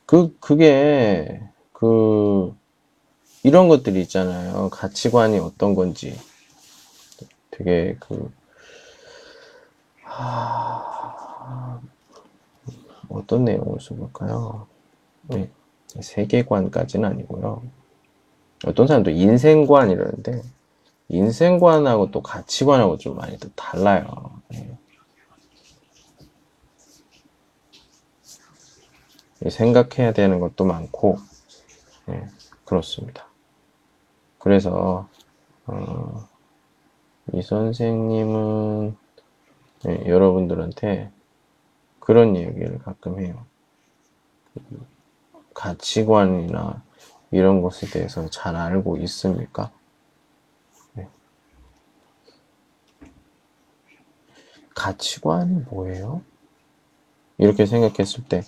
[0.08, 1.42] 그, 그게,
[1.74, 2.54] 그,
[3.44, 4.70] 이런 것들이 있잖아요.
[4.72, 6.24] 가치관이 어떤 건지.
[7.52, 8.32] 되게, 그,
[10.10, 11.80] 하...
[13.10, 14.68] 어떤 내용을 써볼까요?
[15.24, 15.50] 네.
[16.00, 17.64] 세계관까지는 아니고요.
[18.66, 20.42] 어떤 사람도 인생관 이러는데,
[21.08, 24.42] 인생관하고 또 가치관하고 좀 많이 또 달라요.
[24.50, 24.78] 네.
[29.50, 31.18] 생각해야 되는 것도 많고,
[32.06, 32.28] 네,
[32.66, 33.26] 그렇습니다.
[34.38, 35.08] 그래서,
[35.66, 36.28] 어,
[37.34, 38.98] 이 선생님은
[39.84, 41.12] 네, 여러분들한테
[42.00, 43.46] 그런 얘기를 가끔 해요.
[45.54, 46.84] 가치관이나
[47.32, 49.72] 이런 것에 대해서 잘 알고 있습니까?
[50.94, 51.08] 네.
[54.76, 56.22] 가치관이 뭐예요?
[57.38, 58.44] 이렇게 생각했을 때,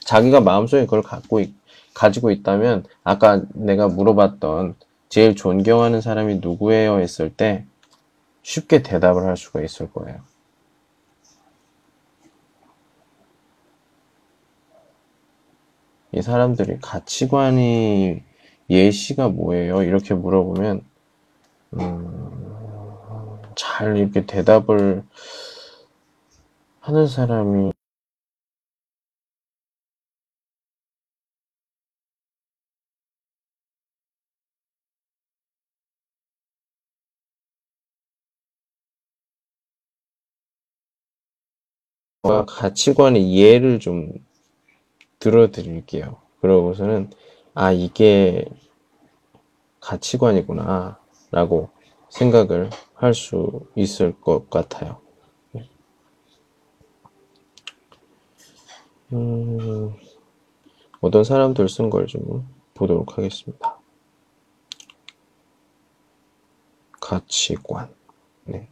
[0.00, 1.52] 자기가 마음속에 그걸 갖고 있,
[1.92, 4.76] 가지고 있다면 아까 내가 물어봤던
[5.08, 7.66] 제일 존경하는 사람이 누구예요 했을 때
[8.46, 10.20] 쉽게 대답을 할 수가 있을 거예요.
[16.12, 18.22] 이 사람들이 가치관이
[18.70, 19.82] 예시가 뭐예요?
[19.82, 20.82] 이렇게 물어보면
[21.74, 25.02] 음, 잘 이렇게 대답을
[26.78, 27.72] 하는 사람이
[42.46, 44.12] 가치관의 예를 좀
[45.18, 46.18] 들어드릴게요.
[46.40, 47.10] 그러고서는
[47.54, 48.46] 아 이게
[49.80, 50.98] 가치관이구나
[51.30, 51.70] 라고
[52.10, 55.00] 생각을 할 수 있을 것 같아요.
[59.12, 59.94] 음,
[61.00, 63.78] 어떤 사람들 쓴 걸 좀 보도록 하겠습니다.
[67.00, 67.94] 가치관.
[68.44, 68.68] 네.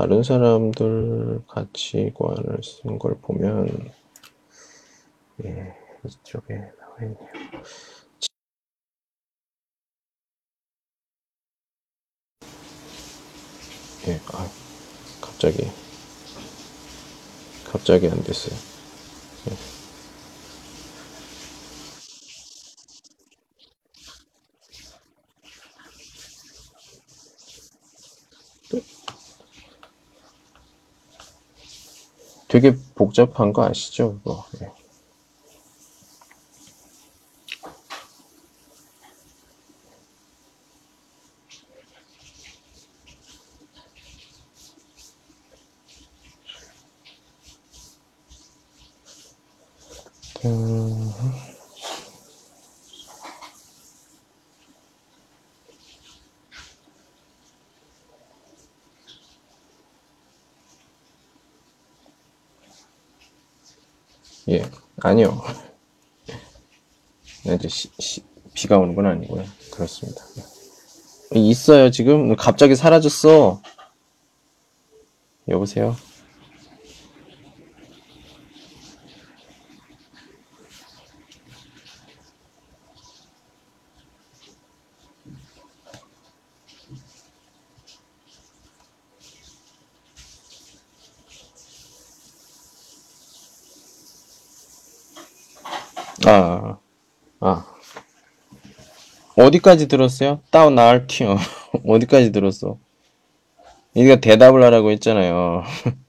[0.00, 3.92] 다른 사람들 가치관을 쓴 걸 보면,
[5.44, 5.76] 예,
[6.06, 7.28] 이쪽에 나와 있네요.
[14.08, 14.48] 예, 아,
[15.20, 15.70] 갑자기,
[17.70, 18.56] 갑자기 안 됐어요.
[19.50, 19.79] 예.
[32.50, 34.18] 되게 복잡한 거 아시죠?
[34.18, 34.44] 그거.
[34.60, 34.70] 예.
[50.44, 51.12] 음,
[64.48, 64.62] 예,
[65.10, 65.42] 아니요.
[67.44, 68.22] 네, 이제 시, 시,
[68.54, 69.44] 비가 오는 건 아니고요.
[69.72, 70.22] 그렇습니다.
[71.34, 72.36] 있어요, 지금.
[72.36, 73.60] 갑자기 사라졌어.
[75.48, 75.96] 여보세요?
[96.26, 96.78] 아,
[97.40, 97.64] 아.
[99.50, 100.40] 어디까지 들었어요?
[100.50, 101.36] 다운 나알티요.
[101.84, 102.78] 어디까지 들었어?
[103.94, 105.64] 네가 대답을 하라고 했잖아요.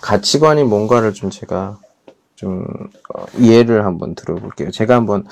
[0.00, 1.78] 가치관이 뭔가를 좀 제가
[2.36, 2.64] 좀
[3.12, 4.70] 어, 이해를 한번 들어볼게요.
[4.70, 5.26] 제가 한번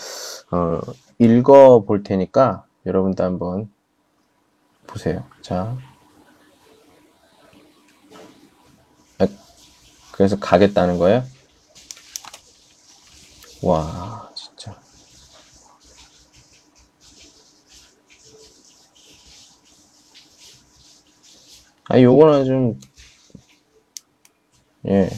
[0.51, 0.81] 어,
[1.18, 3.70] 읽어 볼 테니까 여러분도 한번
[4.87, 5.24] 보세요.
[5.41, 5.76] 자,
[9.18, 9.26] 아,
[10.12, 11.24] 그래서 가겠다는 거예요?
[13.62, 14.78] 와, 진짜.
[21.89, 22.80] 아, 요거는 좀,
[24.87, 25.09] 예.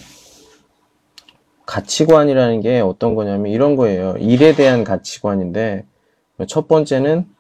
[1.66, 4.14] 가치관이라는 게 어떤 거냐면 이런 거예요.
[4.18, 5.84] 일에 대한 가치관인데
[6.48, 7.35] 첫 번째는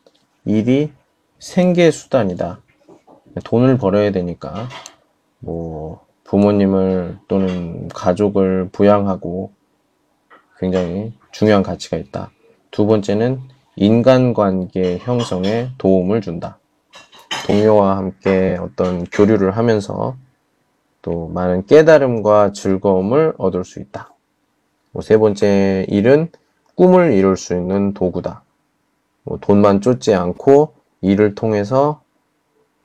[0.46, 0.92] 일이
[1.38, 2.60] 생계 수단이다.
[3.44, 4.68] 돈을 벌어야 되니까
[5.40, 9.52] 뭐 부모님을 또는 가족을 부양하고
[10.58, 12.30] 굉장히 중요한 가치가 있다.
[12.70, 13.40] 두 번째는
[13.76, 16.58] 인간관계 형성에 도움을 준다.
[17.46, 20.16] 동료와 함께 어떤 교류를 하면서
[21.02, 24.12] 또 많은 깨달음과 즐거움을 얻을 수 있다.
[24.92, 26.30] 뭐세 번째 일은
[26.74, 28.45] 꿈을 이룰 수 있는 도구다.
[29.26, 30.72] 뭐 돈만 쫓지 않고
[31.02, 32.00] 일을 통해서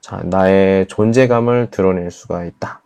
[0.01, 2.81] 자, 나의 존재감을 드러낼 수가 있다.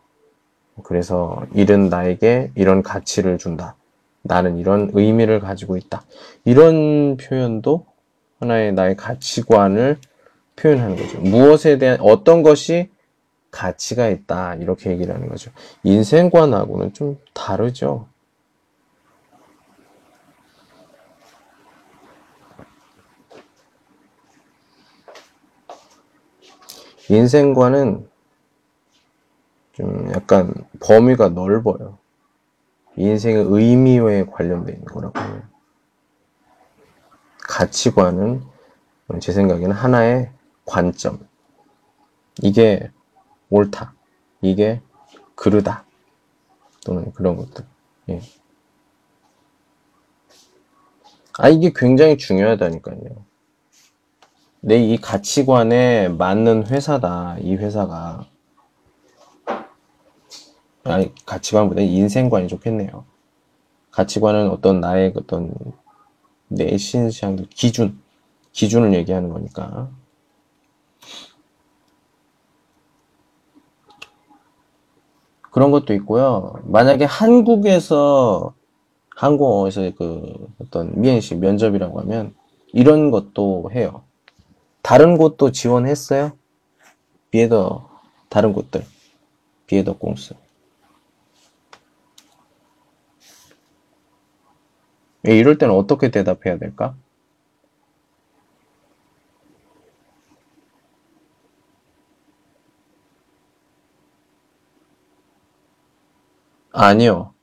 [0.83, 3.75] 그래서 일은 나에게 이런 가치를 준다.
[4.21, 6.03] 나는 이런 의미를 가지고 있다.
[6.43, 7.85] 이런 표현도
[8.39, 9.97] 하나의 나의 가치관을
[10.57, 11.19] 표현하는 거죠.
[11.21, 12.89] 무엇에 대한 어떤 것이
[13.51, 14.55] 가치가 있다.
[14.55, 15.51] 이렇게 얘기를 하는 거죠.
[15.83, 18.07] 인생관하고는 좀 다르죠.
[27.09, 28.09] 인생관은
[29.73, 31.97] 좀 약간 범위가 넓어요.
[32.97, 35.43] 인생의 의미에 관련되어 있는 거라고 해요.
[37.39, 38.43] 가치관은
[39.19, 40.31] 제 생각에는 하나의
[40.65, 41.27] 관점.
[42.41, 42.91] 이게
[43.49, 43.93] 옳다.
[44.41, 44.81] 이게
[45.35, 45.85] 그르다.
[46.85, 47.65] 또는 그런 것들.
[48.09, 48.21] 예.
[51.37, 53.25] 아, 이게 굉장히 중요하다니까요.
[54.67, 57.37] 내 이 가치관에 맞는 회사다.
[57.39, 58.25] 이 회사가.
[60.83, 63.05] 아니, 가치관보다 인생관이 좋겠네요.
[63.91, 65.53] 가치관은 어떤 나의 어떤
[66.47, 67.99] 내신상 기준,
[68.53, 69.91] 기준을 얘기하는 거니까.
[75.51, 76.55] 그런 것도 있고요.
[76.63, 78.55] 만약에 한국에서
[79.15, 82.33] 한국어에서 그 어떤 미엔시 면접이라고 하면
[82.73, 84.04] 이런 것도 해요.
[84.85, 86.37] 다른 곳도 지원했어요?
[87.31, 87.89] 비에더
[88.29, 88.85] 다른 곳들
[89.65, 90.35] 비에더 공스
[95.27, 96.95] 예, 이럴 때는 어떻게 대답해야 될까?
[106.71, 107.33] 아니요.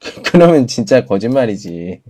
[0.30, 2.02] 그러면 진짜 거짓말이지.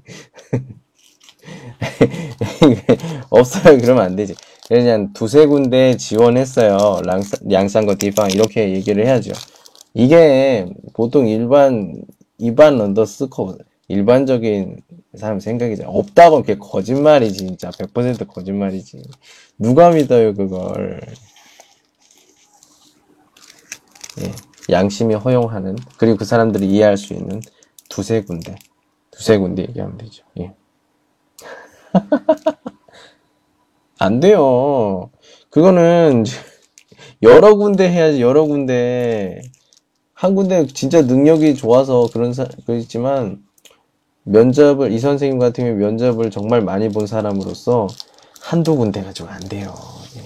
[3.30, 3.78] 없어요.
[3.78, 4.34] 그러면 안 되지.
[4.68, 7.00] 그냥 두세 군데 지원했어요.
[7.50, 9.32] 양산거 디팡 이렇게 얘기를 해야죠.
[9.94, 12.02] 이게 보통 일반
[12.36, 13.56] 일반 런더스커
[13.88, 14.76] 일반적인
[15.16, 15.84] 사람 생각이죠.
[15.86, 19.02] 없다고 이렇게 거짓말이지 진짜 100% 거짓말이지.
[19.58, 21.00] 누가 믿어요 그걸.
[24.20, 24.32] 예,
[24.70, 27.40] 양심이 허용하는 그리고 그 사람들이 이해할 수 있는
[27.88, 28.54] 두세 군데
[29.10, 30.24] 두세 군데 얘기하면 되죠.
[30.38, 30.52] 예.
[33.98, 35.10] 안 돼요.
[35.50, 36.24] 그거는
[37.22, 39.42] 여러 군데 해야지 여러 군데
[40.14, 43.42] 한 군데 진짜 능력이 좋아서 그런 사 그렇지만
[44.24, 47.88] 면접을 이 선생님 같은 경우 면접을 정말 많이 본 사람으로서
[48.40, 49.74] 한두 군데 가지고 안 돼요.
[50.16, 50.22] 예.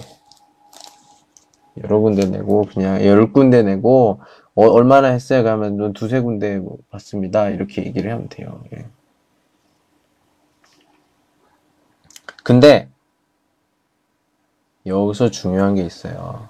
[1.83, 4.21] 여러 군데 내고 그냥 열 군데 내고
[4.55, 5.43] 어, 얼마나 했어요?
[5.43, 7.49] 가면 두세 군데 뭐 봤습니다.
[7.49, 8.63] 이렇게 얘기를 하면 돼요.
[8.75, 8.85] 예.
[12.43, 12.92] 근데
[14.85, 16.49] 여기서 중요한 게 있어요.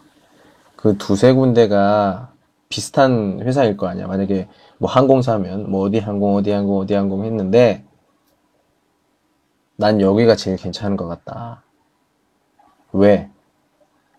[0.76, 2.34] 그 두세 군데가
[2.70, 4.08] 비슷한 회사일 거 아니야.
[4.08, 4.48] 만약에
[4.80, 7.86] 뭐 항공사면 뭐 어디 항공 어디 항공 어디 항공 했는데
[9.76, 11.64] 난 여기가 제일 괜찮은 것 같다.
[12.92, 13.30] 왜?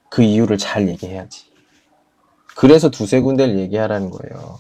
[0.09, 1.47] 그 이유를 잘 얘기해야지.
[2.57, 4.59] 그래서 두세 군데를 얘기하라는 거예요.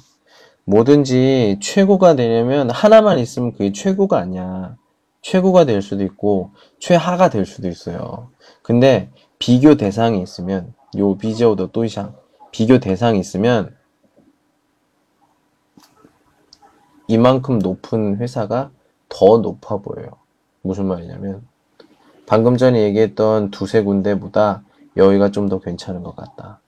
[0.65, 4.77] 뭐든지 최고가 되려면 하나만 있으면 그게 최고가 아니야.
[5.23, 6.51] 최고가 될 수도 있고
[6.81, 8.31] 최하가 될 수도 있어요.
[8.63, 9.11] 근데
[9.45, 12.15] 비교 대상이 있으면 요 비저우더 또이상
[12.51, 13.77] 비교 대상이 있으면
[17.09, 18.71] 이만큼 높은 회사가
[19.11, 20.13] 더 높아 보여요.
[20.63, 21.47] 무슨 말이냐면
[22.25, 24.63] 방금 전에 얘기했던 두세 군데보다
[24.97, 26.61] 여기가 좀 더 괜찮은 것 같다.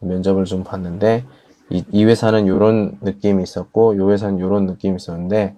[0.00, 1.24] 면접을 좀 봤는데
[1.68, 5.54] 이, 이 회사는 이런 느낌이 있었고 이 회사는 이런 느낌이 있었는데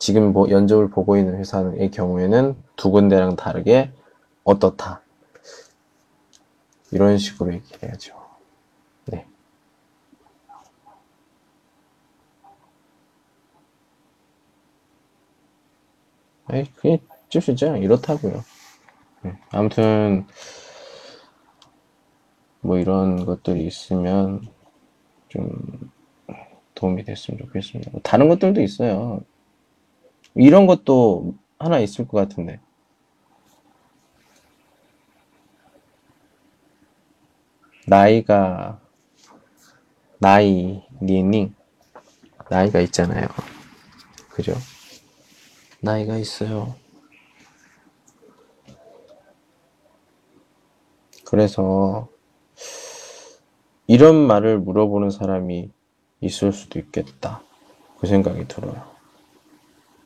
[0.00, 3.92] 지금 뭐 연접을 보고 있는 회사의 경우에는 두 군데랑 다르게
[4.42, 5.03] 어떻다.
[6.94, 8.14] 이런 식으로 얘기해야죠.
[9.06, 9.26] 네.
[16.52, 17.76] 에이, 그게 찝시죠.
[17.78, 18.44] 이렇다고요.
[19.22, 19.36] 네.
[19.50, 20.24] 아무튼
[22.60, 24.42] 뭐 이런 것들이 있으면
[25.28, 25.90] 좀
[26.76, 27.90] 도움이 됐으면 좋겠습니다.
[27.90, 29.20] 뭐 다른 것들도 있어요.
[30.36, 32.60] 이런 것도 하나 있을 것 같은데.
[37.86, 38.80] 나이가
[40.18, 41.54] 나이 니닝
[42.48, 43.26] 나이가 있잖아요.
[44.30, 44.54] 그죠?
[45.80, 46.74] 나이가 있어요.
[51.24, 52.08] 그래서
[53.86, 55.70] 이런 말을 물어보는 사람이
[56.20, 57.42] 있을 수도 있겠다.
[57.98, 58.82] 그 생각이 들어요.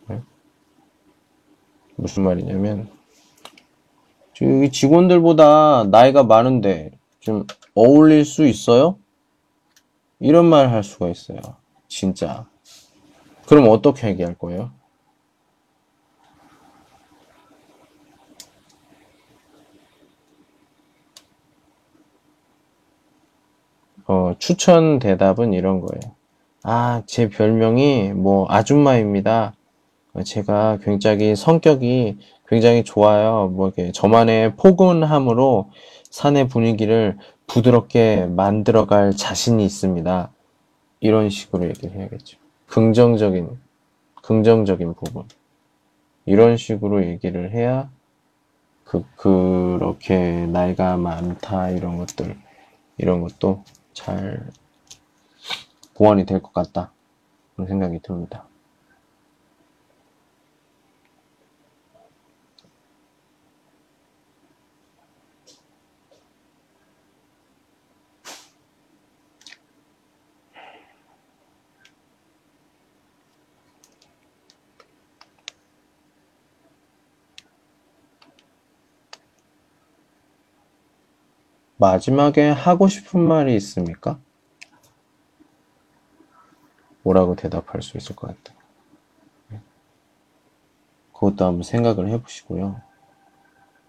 [0.09, 0.21] 네?
[1.97, 2.91] 무슨 말이냐면
[4.41, 8.99] 여기 직원들보다 나이가 많은데 좀 어울릴 수 있어요?
[10.21, 11.39] 이런 말 할 수가 있어요.
[11.89, 12.47] 진짜.
[13.47, 14.73] 그럼 어떻게 얘기할 거예요?
[24.07, 26.15] 어, 추천 대답은 이런 거예요.
[26.63, 29.55] 아, 제 별명이 뭐 아줌마입니다.
[30.15, 32.19] 어, 제가 굉장히 성격이
[32.49, 33.49] 굉장히 좋아요.
[33.55, 35.71] 뭐 이렇게 저만의 포근함으로
[36.11, 37.19] 사내 분위기를
[37.49, 40.31] 부드럽게 만들어갈 자신이 있습니다.
[41.01, 42.39] 이런 식으로 얘기를 해야겠죠.
[42.67, 43.59] 긍정적인,
[44.23, 45.25] 긍정적인 부분.
[46.27, 47.91] 이런 식으로 얘기를 해야
[48.85, 52.37] 그, 그렇게 나이가 많다, 이런 것들,
[52.99, 54.47] 이런 것도 잘
[55.95, 56.93] 보완이 될 것 같다.
[57.55, 58.48] 그런 생각이 듭니다.
[81.79, 84.19] 마지막에 하고 싶은 말이 있습니까?
[87.03, 88.59] 뭐라고 대답할 수 있을 것 같아요.
[91.13, 92.81] 그것도 한번 생각을 해보시고요.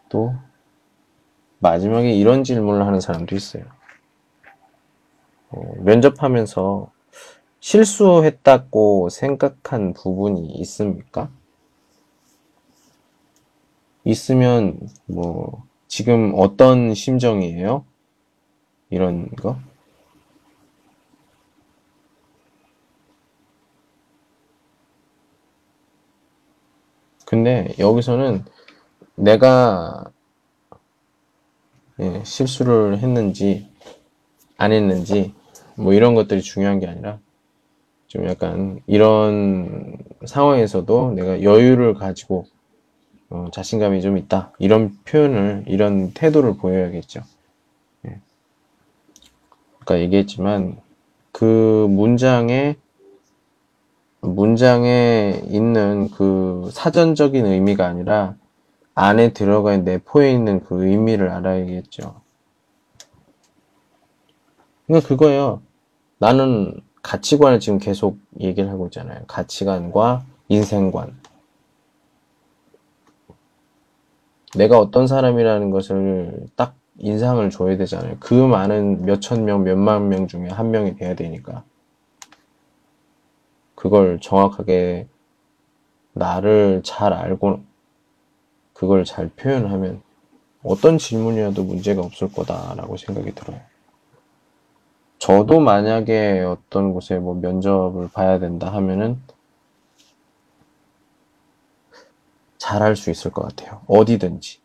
[0.10, 0.34] 또,
[1.60, 3.66] 마지막에 이런 질문을 하는 사람도 있어요.
[5.50, 6.92] 어, 면접하면서
[7.60, 11.30] 실수했다고 생각한 부분이 있습니까?
[14.04, 17.84] 있으면, 뭐, 지금 어떤 심정이에요?
[18.92, 19.58] 이런 거?
[27.26, 28.46] 근데 여기서는
[29.16, 30.06] 내가
[32.00, 33.68] 예, 실수를 했는지
[34.58, 35.34] 안 했는지
[35.76, 37.20] 뭐 이런 것들이 중요한 게 아니라
[38.06, 42.46] 좀 약간 이런 상황에서도 내가 여유를 가지고
[43.30, 47.22] 어, 자신감이 좀 있다 이런 표현을 이런 태도를 보여야겠죠.
[48.08, 48.20] 예.
[49.80, 50.78] 아까 얘기했지만
[51.32, 52.76] 그 문장에
[54.22, 58.36] 문장에 있는 그 사전적인 의미가 아니라
[58.96, 62.20] 안에 들어가 있는 내포에 있는 그 의미를 알아야겠죠.
[64.88, 65.62] 그러니까 그거예요.
[66.18, 69.24] 나는 가치관을 지금 계속 얘기를 하고 있잖아요.
[69.28, 71.16] 가치관과 인생관.
[74.56, 78.18] 내가 어떤 사람이라는 것을 딱 인상을 줘야 되잖아요.
[78.20, 81.64] 그 많은 몇천 명, 몇만 명 중에 한 명이 돼야 되니까.
[83.76, 85.08] 그걸 정확하게
[86.14, 87.62] 나를 잘 알고
[88.74, 90.02] 그걸 잘 표현하면
[90.64, 93.60] 어떤 질문이어도 문제가 없을 거다라고 생각이 들어요.
[95.20, 99.22] 저도 만약에 어떤 곳에 뭐 면접을 봐야 된다 하면은
[102.60, 103.82] 잘할 수 있을 것 같아요.
[103.88, 104.60] 어디든지.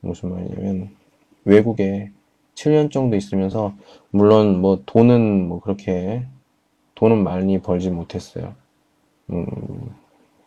[0.00, 0.96] 무슨 말이냐면
[1.44, 2.10] 외국에
[2.54, 3.74] 7년 정도 있으면서
[4.10, 6.26] 물론 뭐 돈은 뭐 그렇게
[6.94, 8.54] 돈은 많이 벌지 못했어요.
[9.30, 9.94] 음,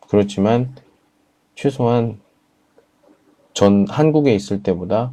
[0.08, 0.74] 그렇지만
[1.54, 2.20] 최소한
[3.52, 5.12] 전 한국에 있을 때보다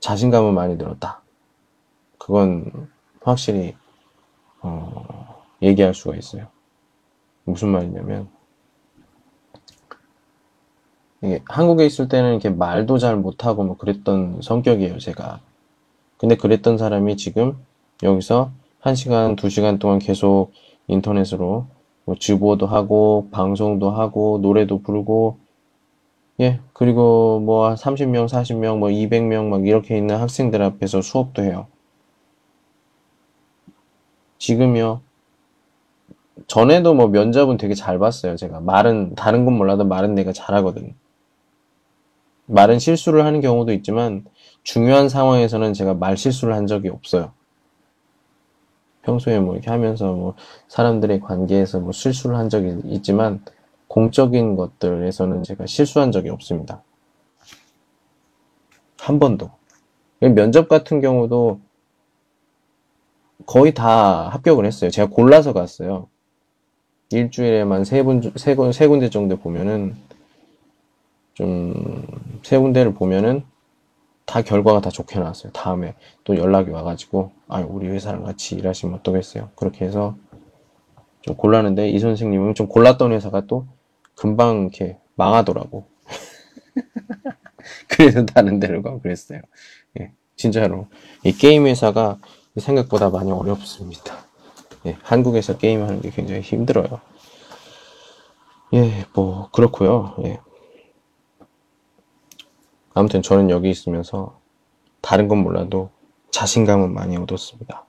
[0.00, 1.22] 자신감은 많이 늘었다.
[2.18, 2.90] 그건
[3.22, 3.74] 확실히
[4.60, 6.48] 어, 얘기할 수가 있어요.
[7.44, 8.28] 무슨 말이냐면
[11.24, 15.40] 이게 한국에 있을 때는 이렇게 말도 잘 못하고 뭐 그랬던 성격이에요, 제가.
[16.18, 17.56] 근데 그랬던 사람이 지금
[18.02, 18.50] 여기서
[18.82, 20.52] 1시간, 2시간 동안 계속
[20.86, 21.66] 인터넷으로
[22.04, 25.38] 뭐 주보도 하고, 방송도 하고, 노래도 부르고,
[26.40, 31.66] 예, 그리고 뭐 30명, 40명, 뭐 200명 막 이렇게 있는 학생들 앞에서 수업도 해요.
[34.36, 35.00] 지금요.
[36.46, 38.60] 전에도 뭐 면접은 되게 잘 봤어요, 제가.
[38.60, 40.94] 말은, 다른 건 몰라도 말은 내가 잘하거든.
[42.46, 44.24] 말은 실수를 하는 경우도 있지만,
[44.62, 47.32] 중요한 상황에서는 제가 말 실수를 한 적이 없어요.
[49.02, 50.34] 평소에 뭐 이렇게 하면서 뭐
[50.68, 53.44] 사람들의 관계에서 뭐 실수를 한 적이 있지만
[53.88, 56.82] 공적인 것들에서는 제가 실수한 적이 없습니다.
[58.98, 59.50] 한 번도.
[60.20, 61.60] 면접 같은 경우도
[63.44, 64.90] 거의 다 합격을 했어요.
[64.90, 66.08] 제가 골라서 갔어요.
[67.10, 69.96] 일주일에만 세 분, 세, 군- 세 군데 정도 보면은,
[71.34, 72.06] 좀,
[72.42, 73.44] 세 군데를 보면은,
[74.26, 75.52] 다 결과가 다 좋게 나왔어요.
[75.52, 75.94] 다음에
[76.24, 79.50] 또 연락이 와가지고, 아, 우리 회사랑 같이 일하시면 어떠겠어요?
[79.54, 80.16] 그렇게 해서
[81.20, 83.66] 좀 골랐는데, 이 선생님은 좀 골랐던 회사가 또
[84.14, 85.86] 금방 이렇게 망하더라고.
[87.88, 89.40] 그래서 다른 데를 가고 그랬어요.
[90.00, 90.86] 예, 진짜로.
[91.24, 92.18] 이 게임 회사가
[92.56, 94.16] 생각보다 많이 어렵습니다.
[94.86, 97.00] 예, 한국에서 게임하는 게 굉장히 힘들어요.
[98.74, 100.40] 예, 뭐, 그렇고요 예.
[102.94, 104.38] 아무튼 저는 여기 있으면서
[105.00, 105.90] 다른 건 몰라도
[106.30, 107.84] 자신감은 많이 얻었습니다.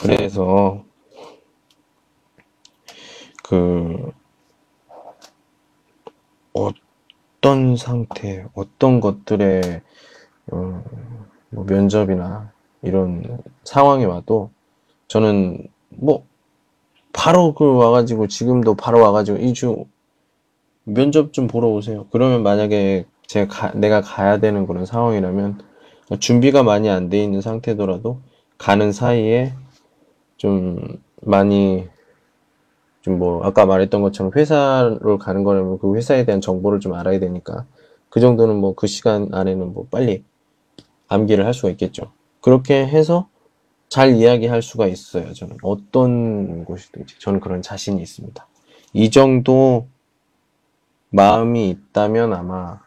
[0.00, 0.84] 그래서
[3.42, 4.12] 그
[6.52, 9.82] 어떤 상태, 어떤 것들의
[10.52, 10.84] 어,
[11.50, 12.52] 뭐 면접이나
[12.82, 14.50] 이런 상황이 와도
[15.08, 16.26] 저는 뭐
[17.12, 19.86] 바로 그 와가지고 지금도 바로 와가지고 이주
[20.84, 22.06] 면접 좀 보러 오세요.
[22.10, 25.60] 그러면 만약에 제가 가- 내가 가야 되는 그런 상황이라면
[26.20, 28.20] 준비가 많이 안 돼 있는 상태더라도
[28.58, 29.54] 가는 사이에
[30.36, 30.80] 좀
[31.22, 31.88] 많이
[33.02, 37.66] 좀 뭐 아까 말했던 것처럼 회사로 가는 거라면 그 회사에 대한 정보를 좀 알아야 되니까
[38.10, 40.24] 그 정도는 뭐 그 시간 안에는 뭐 빨리
[41.08, 42.12] 암기를 할 수가 있겠죠.
[42.42, 43.28] 그렇게 해서
[43.88, 45.32] 잘 이야기할 수가 있어요.
[45.34, 48.46] 저는 어떤 곳이든지 저는 그런 자신이 있습니다.
[48.94, 49.88] 이 정도
[51.10, 52.80] 마음이 있다면 아마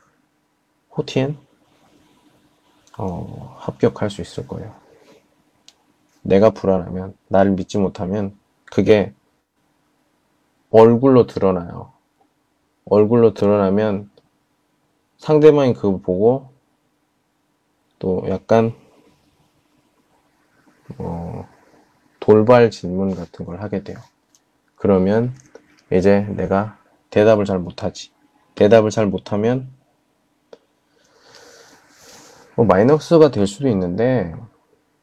[0.98, 1.38] 호티엔
[2.98, 4.74] 어, 합격할 수 있을 거예요.
[6.24, 9.14] 내가 불안하면 나를 믿지 못하면 그게
[10.72, 11.94] 얼굴로 드러나요.
[12.86, 14.10] 얼굴로 드러나면
[15.18, 16.52] 상대방이 그거 보고
[18.00, 18.74] 또 약간
[20.98, 21.48] 어,
[22.20, 23.98] 돌발 질문 같은 걸 하게 돼요.
[24.76, 25.34] 그러면
[25.92, 26.78] 이제 내가
[27.10, 28.12] 대답을 잘 못하지.
[28.56, 29.77] 대답을 잘 못하면
[32.58, 34.34] 뭐 마이너스가 될 수도 있는데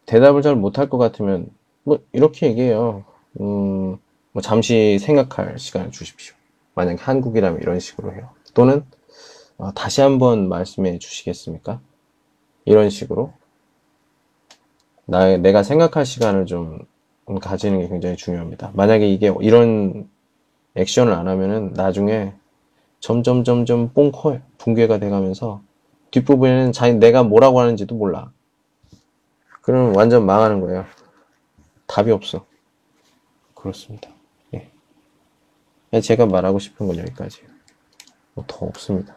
[0.06, 1.48] 대답을 잘 못할 것 같으면
[1.84, 3.04] 뭐 이렇게 얘기해요.
[3.40, 3.96] 음,
[4.32, 6.34] 뭐 잠시 생각할 시간을 주십시오.
[6.74, 8.30] 만약에 한국이라면 이런 식으로 해요.
[8.54, 8.84] 또는
[9.56, 11.80] 어, 다시 한번 말씀해 주시겠습니까?
[12.64, 13.32] 이런 식으로
[15.06, 16.80] 나, 내가 생각할 시간을 좀
[17.40, 18.72] 가지는 게 굉장히 중요합니다.
[18.74, 20.08] 만약에 이게 이런
[20.74, 22.32] 액션을 안 하면은 나중에
[22.98, 24.40] 점점 점점 뽕 커요.
[24.58, 25.62] 붕괴가 돼가면서
[26.14, 28.30] 뒷부분에는 자기 내가 뭐라고 하는지도 몰라.
[29.62, 30.84] 그러면 완전 망하는 거예요.
[31.88, 32.46] 답이 없어.
[33.54, 34.10] 그렇습니다.
[34.54, 34.70] 예.
[36.00, 37.48] 제가 말하고 싶은 건 여기까지예요.
[38.34, 39.16] 뭐 더 없습니다.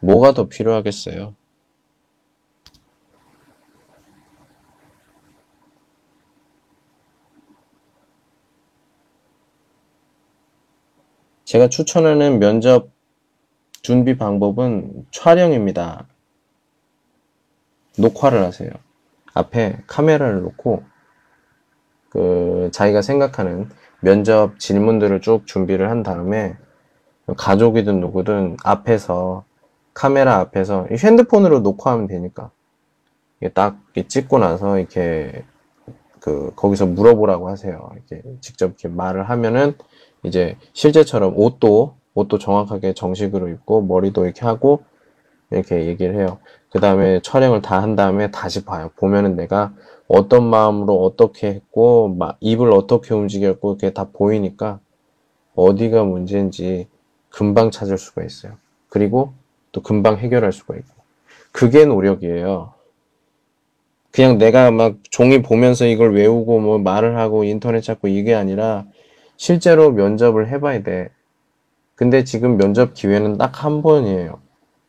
[0.00, 1.34] 뭐가 더 필요하겠어요?
[11.44, 12.90] 제가 추천하는 면접
[13.82, 16.06] 준비 방법은 촬영입니다.
[17.98, 18.70] 녹화를 하세요.
[19.34, 20.82] 앞에 카메라를 놓고
[22.10, 23.68] 그 자기가 생각하는
[24.00, 26.56] 면접 질문들을 쭉 준비를 한 다음에
[27.36, 29.44] 가족이든 누구든 앞에서
[29.92, 32.50] 카메라 앞에서 이 핸드폰으로 녹화하면 되니까
[33.54, 33.78] 딱
[34.08, 35.44] 찍고 나서 이렇게
[36.20, 37.90] 그 거기서 물어보라고 하세요.
[37.94, 39.74] 이렇게 직접 이렇게 말을 하면은
[40.22, 44.82] 이제 실제처럼 옷도 옷도 정확하게 정식으로 입고 머리도 이렇게 하고
[45.50, 46.38] 이렇게 얘기를 해요.
[46.70, 48.90] 그 다음에 촬영을 다 한 다음에 다시 봐요.
[48.96, 49.72] 보면은 내가
[50.08, 54.80] 어떤 마음으로 어떻게 했고 막 입을 어떻게 움직였고 이렇게 다 보이니까
[55.54, 56.88] 어디가 문제인지
[57.30, 58.54] 금방 찾을 수가 있어요.
[58.88, 59.32] 그리고
[59.72, 60.94] 또 금방 해결할 수가 있고
[61.52, 62.72] 그게 노력이에요.
[64.12, 68.86] 그냥 내가 막 종이 보면서 이걸 외우고 뭐 말을 하고 인터넷 찾고 이게 아니라
[69.36, 71.10] 실제로 면접을 해봐야 돼.
[71.98, 74.38] 근데 지금 면접 기회는 딱 한 번이에요.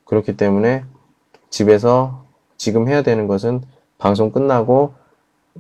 [0.06, 0.84] 그렇기 때문에
[1.49, 2.23] 집에서
[2.56, 3.64] 지금 해야 되는 것은
[3.98, 4.94] 방송 끝나고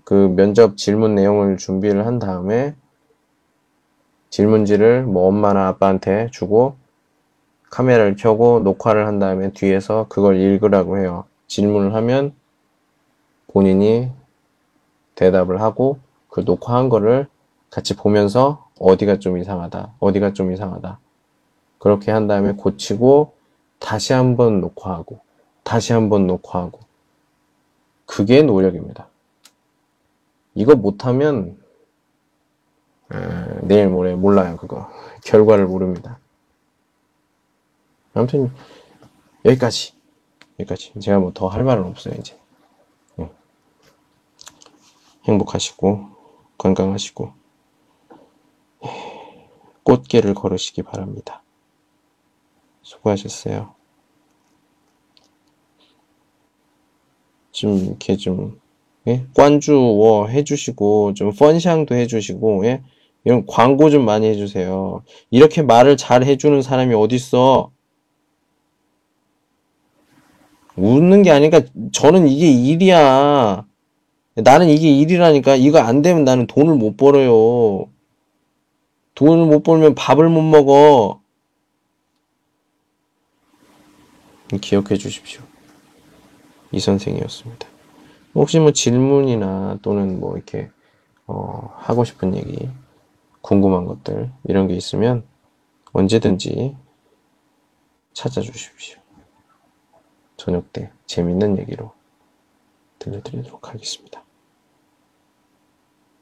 [0.03, 2.75] 그 면접 질문 내용을 준비를 한 다음에
[4.29, 6.75] 질문지를 뭐 엄마나 아빠한테 주고
[7.71, 11.25] 카메라를 켜고 녹화를 한 다음에 뒤에서 그걸 읽으라고 해요.
[11.47, 12.31] 질문을 하면
[13.47, 14.11] 본인이
[15.15, 15.97] 대답을 하고
[16.27, 17.25] 그 녹화한 거를
[17.71, 20.99] 같이 보면서 어디가 좀 이상하다, 어디가 좀 이상하다.
[21.79, 23.35] 그렇게 한 다음에 고치고
[23.79, 25.21] 다시 한번 녹화하고
[25.63, 26.79] 다시 한번 녹화하고
[28.05, 29.09] 그게 노력입니다.
[30.55, 31.57] 이거 못하면
[33.13, 33.17] 에,
[33.63, 34.89] 내일 모레 몰라요 그거
[35.25, 36.19] 결과를 모릅니다.
[38.13, 38.51] 아무튼
[39.45, 39.93] 여기까지
[40.59, 40.93] 여기까지.
[40.99, 42.37] 제가 뭐 더 할 말은 없어요, 이제.
[43.19, 43.31] 예.
[45.25, 46.09] 행복하시고,
[46.57, 47.33] 건강하시고,
[48.85, 49.49] 예.
[49.83, 51.41] 꽃길을 걸으시기 바랍니다.
[52.89, 53.75] 수고하셨어요.
[57.51, 58.59] 좀, 이렇게 좀,
[59.07, 59.25] 예?
[59.35, 62.81] 관주워 해주시고, 좀 펀샹도 해주시고, 예?
[63.25, 65.03] 이런 광고 좀 많이 해주세요.
[65.29, 67.71] 이렇게 말을 잘 해주는 사람이 어딨어?
[70.75, 71.61] 웃는 게 아니니까
[71.91, 73.65] 저는 이게 일이야.
[74.35, 77.89] 나는 이게 일이라니까 이거 안 되면 나는 돈을 못 벌어요.
[79.15, 81.19] 돈을 못 벌면 밥을 못 먹어.
[84.57, 85.43] 기억해 주십시오.
[86.71, 87.67] 이 선생이었습니다.
[88.35, 90.69] 혹시 뭐 질문이나 또는 뭐 이렇게
[91.27, 92.69] 어, 하고 싶은 얘기,
[93.41, 95.25] 궁금한 것들 이런 게 있으면
[95.93, 96.75] 언제든지
[98.13, 98.99] 찾아주십시오.
[100.37, 101.93] 저녁 때 재밌는 얘기로
[102.99, 104.23] 들려드리도록 하겠습니다.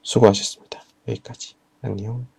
[0.02, 0.82] 수고하셨습니다.
[1.08, 1.56] 여기까지.
[1.82, 2.37] 안녕.